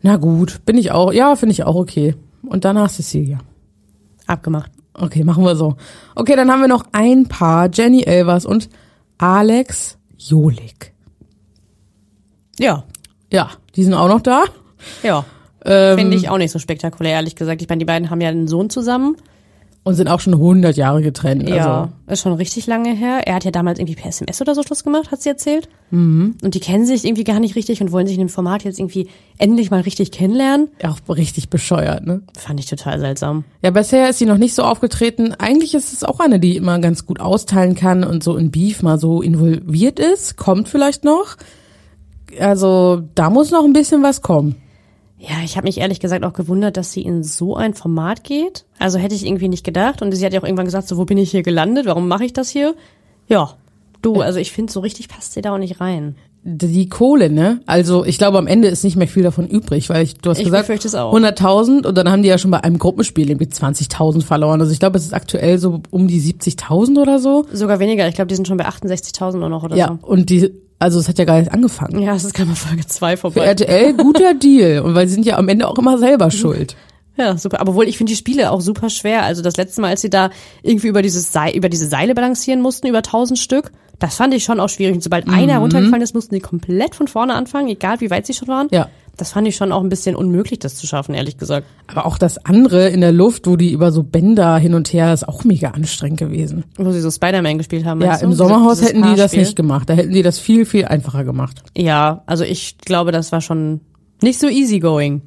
Na 0.02 0.16
gut, 0.16 0.62
bin 0.66 0.78
ich 0.78 0.92
auch, 0.92 1.12
ja, 1.12 1.36
finde 1.36 1.52
ich 1.52 1.64
auch 1.64 1.76
okay. 1.76 2.16
Und 2.44 2.64
danach 2.64 2.90
Cecilia. 2.90 3.40
Abgemacht. 4.28 4.72
Okay, 4.94 5.26
machen 5.26 5.44
wir 5.44 5.58
so. 5.58 5.76
Okay, 6.16 6.38
dann 6.38 6.50
haben 6.50 6.62
wir 6.62 6.70
noch 6.70 6.86
ein 6.94 7.28
Paar, 7.28 7.70
Jenny 7.70 8.04
Elvers 8.04 8.46
und 8.46 8.70
Alex 9.18 9.98
Jolik. 10.18 10.94
Ja, 12.58 12.86
Ja, 13.30 13.50
die 13.76 13.84
sind 13.84 13.94
auch 13.94 14.08
noch 14.08 14.22
da. 14.22 14.46
ja. 15.04 15.26
Ähm, 15.66 15.98
Finde 15.98 16.16
ich 16.16 16.30
auch 16.30 16.38
nicht 16.38 16.52
so 16.52 16.60
spektakulär, 16.60 17.12
ehrlich 17.12 17.36
gesagt. 17.36 17.62
Ich 17.62 17.68
meine, 17.68 17.80
die 17.80 17.86
beiden 17.86 18.10
haben 18.10 18.22
ja 18.22 18.30
einen 18.30 18.48
Sohn 18.48 18.70
zusammen. 18.70 19.18
Und 19.88 19.94
sind 19.94 20.10
auch 20.10 20.20
schon 20.20 20.34
100 20.34 20.76
Jahre 20.76 21.02
getrennt. 21.02 21.48
Ja, 21.48 21.56
Also, 21.56 21.94
ist 22.08 22.22
schon 22.22 22.34
richtig 22.34 22.68
lange 22.68 22.94
her. 22.94 23.22
Er 23.26 23.36
hat 23.36 23.46
ja 23.46 23.52
damals 23.52 23.80
irgendwie 23.80 23.96
per 23.96 24.10
SMS 24.10 24.42
oder 24.42 24.54
so 24.54 24.62
Schluss 24.62 24.84
gemacht, 24.84 25.12
hat 25.12 25.22
sie 25.22 25.30
erzählt. 25.30 25.70
Mhm. 25.92 26.36
Und 26.44 26.56
die 26.56 26.60
kennen 26.60 26.86
sich 26.86 27.06
irgendwie 27.06 27.24
gar 27.24 27.40
nicht 27.40 27.56
richtig 27.56 27.80
und 27.80 27.94
wollen 27.94 28.06
sich 28.06 28.18
in 28.18 28.26
dem 28.26 28.30
Format 28.30 28.66
jetzt 28.66 28.80
irgendwie 28.80 29.08
endlich 29.38 29.72
mal 29.72 29.80
richtig 29.80 30.12
kennenlernen. 30.12 30.68
auch 30.84 30.98
richtig 31.16 31.50
bescheuert, 31.50 32.06
ne? 32.06 32.22
Fand 32.38 32.60
ich 32.60 32.66
total 32.66 33.00
seltsam. 33.00 33.46
Ja, 33.62 33.72
bisher 33.72 34.10
ist 34.10 34.20
sie 34.20 34.26
noch 34.26 34.38
nicht 34.38 34.56
so 34.56 34.64
aufgetreten. 34.64 35.34
Eigentlich 35.38 35.74
ist 35.74 35.94
es 35.94 36.04
auch 36.04 36.20
eine, 36.20 36.42
die 36.42 36.58
immer 36.58 36.80
ganz 36.80 37.06
gut 37.06 37.22
austeilen 37.22 37.76
kann 37.76 38.04
und 38.04 38.26
so 38.26 38.36
in 38.36 38.52
Beef 38.52 38.84
mal 38.84 39.00
so 39.00 39.22
involviert 39.22 40.00
ist. 40.02 40.36
Kommt 40.36 40.68
vielleicht 40.68 41.06
noch. 41.06 41.38
Also, 42.38 43.04
da 43.16 43.30
muss 43.30 43.52
noch 43.52 43.64
ein 43.64 43.72
bisschen 43.72 44.04
was 44.04 44.22
kommen. 44.22 44.58
Ja, 45.20 45.44
ich 45.44 45.58
habe 45.58 45.66
mich 45.66 45.80
ehrlich 45.80 46.00
gesagt 46.00 46.24
auch 46.24 46.34
gewundert, 46.34 46.78
dass 46.78 46.92
sie 46.92 47.02
in 47.02 47.24
so 47.24 47.56
ein 47.56 47.74
Format 47.74 48.24
geht. 48.24 48.66
Also 48.78 49.00
hätte 49.00 49.16
ich 49.16 49.26
irgendwie 49.26 49.50
nicht 49.50 49.64
gedacht. 49.64 50.02
Und 50.02 50.12
sie 50.12 50.26
hat 50.26 50.34
ja 50.34 50.40
auch 50.40 50.46
irgendwann 50.46 50.66
gesagt, 50.66 50.88
so, 50.88 50.98
wo 50.98 51.06
bin 51.06 51.18
ich 51.18 51.32
hier 51.32 51.42
gelandet? 51.42 51.88
Warum 51.88 52.08
mache 52.08 52.26
ich 52.26 52.34
das 52.34 52.50
hier? 52.50 52.76
Ja, 53.28 53.54
du, 54.04 54.22
also 54.22 54.40
ich 54.40 54.52
finde, 54.52 54.72
so 54.72 54.80
richtig 54.80 55.10
passt 55.10 55.34
sie 55.34 55.42
da 55.42 55.54
auch 55.54 55.58
nicht 55.58 55.82
rein. 55.82 56.16
Die 56.44 56.88
Kohle, 56.88 57.30
ne? 57.30 57.60
Also, 57.66 58.06
ich 58.06 58.18
glaube, 58.18 58.38
am 58.38 58.48
Ende 58.48 58.70
ist 58.70 58.84
nicht 58.86 58.96
mehr 58.96 59.08
viel 59.08 59.24
davon 59.24 59.48
übrig, 59.48 59.90
weil 59.90 60.04
ich, 60.04 60.18
du 60.18 60.30
hast 60.30 60.38
Ich 60.38 60.46
gesagt, 60.46 60.64
befürchte 60.68 60.88
es 60.88 60.96
auch. 60.96 61.14
100.000 61.14 61.86
und 61.86 61.98
dann 61.98 62.10
haben 62.10 62.22
die 62.22 62.30
ja 62.30 62.38
schon 62.38 62.52
bei 62.52 62.64
einem 62.64 62.78
Gruppenspiel 62.78 63.30
irgendwie 63.30 63.48
20.000 63.48 64.24
verloren. 64.24 64.62
Also, 64.62 64.72
ich 64.72 64.80
glaube, 64.80 64.98
es 64.98 65.04
ist 65.04 65.14
aktuell 65.14 65.58
so 65.58 65.82
um 65.90 66.08
die 66.08 66.22
70.000 66.22 67.02
oder 67.02 67.20
so. 67.20 67.46
Sogar 67.52 67.80
weniger. 67.80 68.08
Ich 68.08 68.16
glaube, 68.16 68.28
die 68.28 68.36
sind 68.36 68.48
schon 68.48 68.56
bei 68.58 68.66
68.000 68.66 69.38
nur 69.38 69.50
noch 69.50 69.64
oder 69.64 69.76
Ja, 69.76 70.00
und 70.04 70.30
die, 70.30 70.54
also, 70.80 71.00
es 71.00 71.08
hat 71.08 71.18
ja 71.18 71.26
gar 71.26 71.40
nicht 71.40 71.52
angefangen. 71.52 72.02
Ja, 72.02 72.16
es 72.16 72.24
ist 72.24 72.34
gerade 72.34 72.50
mal 72.50 72.56
Folge 72.56 72.86
2 72.86 73.18
Für 73.18 73.22
vorbei. 73.22 73.46
RTL 73.46 73.94
guter 73.94 74.34
Deal. 74.40 74.82
Und 74.82 74.96
weil 74.96 75.08
sie 75.08 75.16
sind 75.16 75.26
ja 75.26 75.38
am 75.38 75.50
Ende 75.50 75.68
auch 75.68 75.78
immer 75.78 75.98
selber 75.98 76.30
schuld. 76.32 76.76
Ja, 77.18 77.36
super. 77.36 77.60
Aber 77.60 77.74
wohl, 77.74 77.88
ich 77.88 77.98
finde 77.98 78.12
die 78.12 78.18
Spiele 78.18 78.52
auch 78.52 78.62
super 78.62 78.90
schwer. 78.90 79.24
Also 79.24 79.42
das 79.42 79.58
letzte 79.58 79.82
Mal, 79.82 79.90
als 79.90 80.02
sie 80.02 80.10
da 80.10 80.30
irgendwie 80.62 80.88
über 80.88 81.02
dieses 81.02 81.32
Seil, 81.32 81.56
über 81.56 81.68
diese 81.68 81.88
Seile 81.88 82.14
balancieren 82.14 82.62
mussten, 82.62 82.88
über 82.88 83.00
1000 83.00 83.40
Stück, 83.40 83.72
das 83.98 84.16
fand 84.16 84.36
ich 84.36 84.44
schon 84.44 84.60
auch 84.60 84.70
schwierig. 84.70 84.94
Und 84.94 85.04
sobald 85.04 85.28
einer 85.28 85.58
runtergefallen 85.58 86.04
ist, 86.04 86.14
mussten 86.14 86.36
die 86.36 86.42
komplett 86.42 86.94
von 86.94 87.08
vorne 87.08 87.34
anfangen, 87.34 87.70
egal 87.70 88.00
wie 88.02 88.12
weit 88.12 88.28
sie 88.28 88.36
schon 88.36 88.48
waren. 88.48 88.68
Ja. 88.70 88.88
Das 89.18 89.32
fand 89.32 89.48
ich 89.48 89.56
schon 89.56 89.72
auch 89.72 89.82
ein 89.82 89.90
bisschen 89.90 90.16
unmöglich, 90.16 90.60
das 90.60 90.76
zu 90.76 90.86
schaffen, 90.86 91.16
ehrlich 91.16 91.38
gesagt. 91.38 91.66
Aber 91.88 92.06
auch 92.06 92.20
das 92.20 92.38
andere 92.46 92.90
in 92.90 93.02
der 93.02 93.12
Luft, 93.12 93.48
wo 93.48 93.56
die 93.56 93.72
über 93.72 93.92
so 93.92 94.04
Bänder 94.04 94.58
hin 94.58 94.76
und 94.76 94.94
her, 94.94 95.12
ist 95.12 95.28
auch 95.28 95.44
mega 95.44 95.70
anstrengend 95.72 96.20
gewesen. 96.20 96.66
Wo 96.78 96.92
sie 96.92 97.02
so 97.02 97.10
Spider-Man 97.10 97.58
gespielt 97.58 97.84
haben. 97.86 98.00
Ja, 98.02 98.16
im 98.18 98.30
Diese- 98.30 98.38
Sommerhaus 98.44 98.78
dieses 98.78 98.94
hätten 98.94 99.04
die 99.12 99.16
das 99.16 99.34
nicht 99.34 99.56
gemacht. 99.56 99.90
Da 99.90 99.96
hätten 99.96 100.14
die 100.14 100.22
das 100.22 100.38
viel, 100.38 100.66
viel 100.66 100.86
einfacher 100.86 101.24
gemacht. 101.24 101.64
Ja, 101.76 102.22
also 102.28 102.44
ich 102.44 102.78
glaube, 102.78 103.12
das 103.12 103.32
war 103.32 103.42
schon 103.42 103.82
nicht 104.22 104.40
so 104.40 104.48
easygoing. 104.48 105.24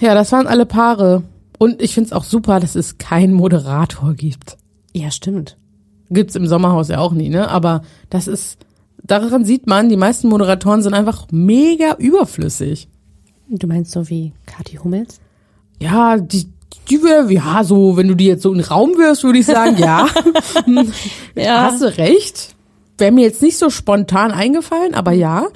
Ja, 0.00 0.14
das 0.14 0.30
waren 0.32 0.46
alle 0.46 0.66
Paare. 0.66 1.24
Und 1.58 1.82
ich 1.82 1.94
find's 1.94 2.12
auch 2.12 2.24
super, 2.24 2.60
dass 2.60 2.74
es 2.74 2.98
keinen 2.98 3.32
Moderator 3.34 4.14
gibt. 4.14 4.56
Ja, 4.92 5.10
stimmt. 5.10 5.56
Gibt's 6.10 6.36
im 6.36 6.46
Sommerhaus 6.46 6.88
ja 6.88 6.98
auch 6.98 7.12
nie, 7.12 7.28
ne? 7.28 7.48
Aber 7.48 7.82
das 8.10 8.26
ist, 8.28 8.58
daran 9.02 9.44
sieht 9.44 9.66
man, 9.66 9.88
die 9.88 9.96
meisten 9.96 10.28
Moderatoren 10.28 10.82
sind 10.82 10.94
einfach 10.94 11.26
mega 11.30 11.94
überflüssig. 11.96 12.88
Du 13.48 13.66
meinst 13.66 13.92
so 13.92 14.08
wie 14.08 14.32
Kathi 14.46 14.76
Hummels? 14.76 15.20
Ja, 15.80 16.16
die, 16.16 16.46
die 16.88 17.02
wäre, 17.02 17.30
ja, 17.32 17.64
so, 17.64 17.96
wenn 17.96 18.08
du 18.08 18.14
die 18.14 18.26
jetzt 18.26 18.42
so 18.42 18.52
in 18.52 18.58
den 18.58 18.66
Raum 18.66 18.90
wirst, 18.96 19.24
würde 19.24 19.38
ich 19.38 19.46
sagen, 19.46 19.76
ja. 19.78 20.06
Ja. 21.34 21.70
Hast 21.70 21.82
du 21.82 21.96
recht. 21.96 22.54
Wäre 22.98 23.12
mir 23.12 23.22
jetzt 23.22 23.42
nicht 23.42 23.58
so 23.58 23.70
spontan 23.70 24.30
eingefallen, 24.30 24.94
aber 24.94 25.12
ja. 25.12 25.46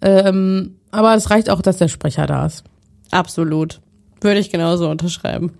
Ähm, 0.00 0.76
aber 0.90 1.14
es 1.14 1.30
reicht 1.30 1.50
auch, 1.50 1.60
dass 1.60 1.78
der 1.78 1.88
Sprecher 1.88 2.26
da 2.26 2.46
ist. 2.46 2.64
Absolut. 3.10 3.80
Würde 4.20 4.40
ich 4.40 4.50
genauso 4.50 4.88
unterschreiben. 4.88 5.52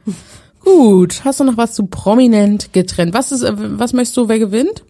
Gut, 0.60 1.24
hast 1.24 1.40
du 1.40 1.44
noch 1.44 1.56
was 1.56 1.74
zu 1.74 1.86
prominent 1.86 2.72
getrennt? 2.72 3.14
Was 3.14 3.32
ist, 3.32 3.42
äh, 3.42 3.52
was 3.56 3.92
möchtest 3.92 4.16
du, 4.16 4.28
wer 4.28 4.38
gewinnt? 4.38 4.84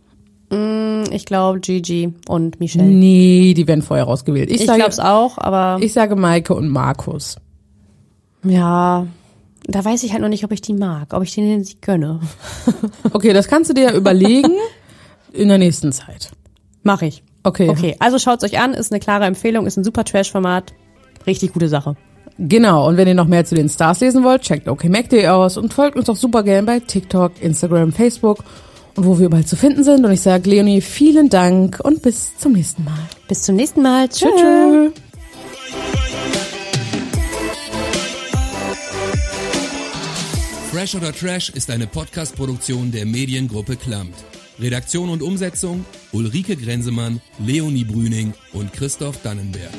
Ich 1.10 1.26
glaube 1.26 1.60
Gigi 1.60 2.12
und 2.28 2.60
Michelle. 2.60 2.84
Nee, 2.86 3.54
die 3.54 3.66
werden 3.66 3.82
vorher 3.82 4.04
rausgewählt. 4.04 4.50
Ich, 4.50 4.60
Ich 4.62 4.66
glaube 4.66 4.88
es 4.90 4.98
auch, 5.00 5.38
aber 5.38 5.78
ich 5.82 5.92
sage 5.92 6.16
Maike 6.16 6.54
und 6.54 6.68
Markus. 6.68 7.36
ja, 8.42 9.06
da 9.66 9.82
weiß 9.84 10.02
ich 10.02 10.12
halt 10.12 10.20
noch 10.22 10.28
nicht, 10.28 10.44
ob 10.44 10.52
ich 10.52 10.60
die 10.60 10.74
mag, 10.74 11.14
ob 11.14 11.22
ich 11.22 11.34
denen 11.34 11.64
sie 11.64 11.76
gönne. 11.80 12.20
Okay, 13.12 13.32
das 13.32 13.48
kannst 13.48 13.70
du 13.70 13.74
dir 13.74 13.84
ja 13.84 13.94
überlegen 13.94 14.52
in 15.32 15.48
der 15.48 15.58
nächsten 15.58 15.92
Zeit. 15.92 16.30
Mach 16.82 17.00
ich. 17.02 17.22
Okay. 17.44 17.68
Okay, 17.70 17.96
also 17.98 18.18
schaut's 18.18 18.44
euch 18.44 18.58
an, 18.58 18.74
ist 18.74 18.92
eine 18.92 19.00
klare 19.00 19.24
Empfehlung, 19.24 19.66
ist 19.66 19.76
ein 19.76 19.84
super 19.84 20.04
Trash-Format. 20.04 20.72
Richtig 21.26 21.52
gute 21.52 21.68
Sache. 21.68 21.96
Genau, 22.38 22.88
und 22.88 22.96
wenn 22.96 23.06
ihr 23.08 23.14
noch 23.14 23.28
mehr 23.28 23.44
zu 23.44 23.54
den 23.54 23.68
Stars 23.68 24.00
lesen 24.00 24.24
wollt, 24.24 24.42
checkt 24.42 24.68
okmac.de 24.68 25.28
aus 25.28 25.56
und 25.56 25.72
folgt 25.72 25.96
uns 25.96 26.06
doch 26.06 26.16
super 26.16 26.42
gern 26.42 26.66
bei 26.66 26.80
TikTok, 26.80 27.40
Instagram, 27.40 27.92
Facebook 27.92 28.38
wo 28.96 29.18
wir 29.18 29.26
überall 29.26 29.46
zu 29.46 29.56
finden 29.56 29.84
sind. 29.84 30.04
Und 30.04 30.12
ich 30.12 30.20
sage 30.20 30.48
Leonie, 30.48 30.80
vielen 30.80 31.28
Dank 31.28 31.80
und 31.82 32.02
bis 32.02 32.36
zum 32.38 32.52
nächsten 32.52 32.84
Mal. 32.84 33.08
Bis 33.28 33.42
zum 33.42 33.56
nächsten 33.56 33.82
Mal. 33.82 34.08
Tschüss. 34.08 34.30
Tschüss. 34.36 34.92
Fresh 40.72 40.94
oder 40.96 41.12
Trash 41.12 41.50
ist 41.50 41.70
eine 41.70 41.86
Podcast-Produktion 41.86 42.90
der 42.90 43.06
Mediengruppe 43.06 43.76
Klammt. 43.76 44.16
Redaktion 44.58 45.08
und 45.08 45.22
Umsetzung 45.22 45.84
Ulrike 46.12 46.56
Grenzemann, 46.56 47.20
Leonie 47.38 47.84
Brüning 47.84 48.34
und 48.52 48.72
Christoph 48.72 49.20
Dannenberg. 49.22 49.72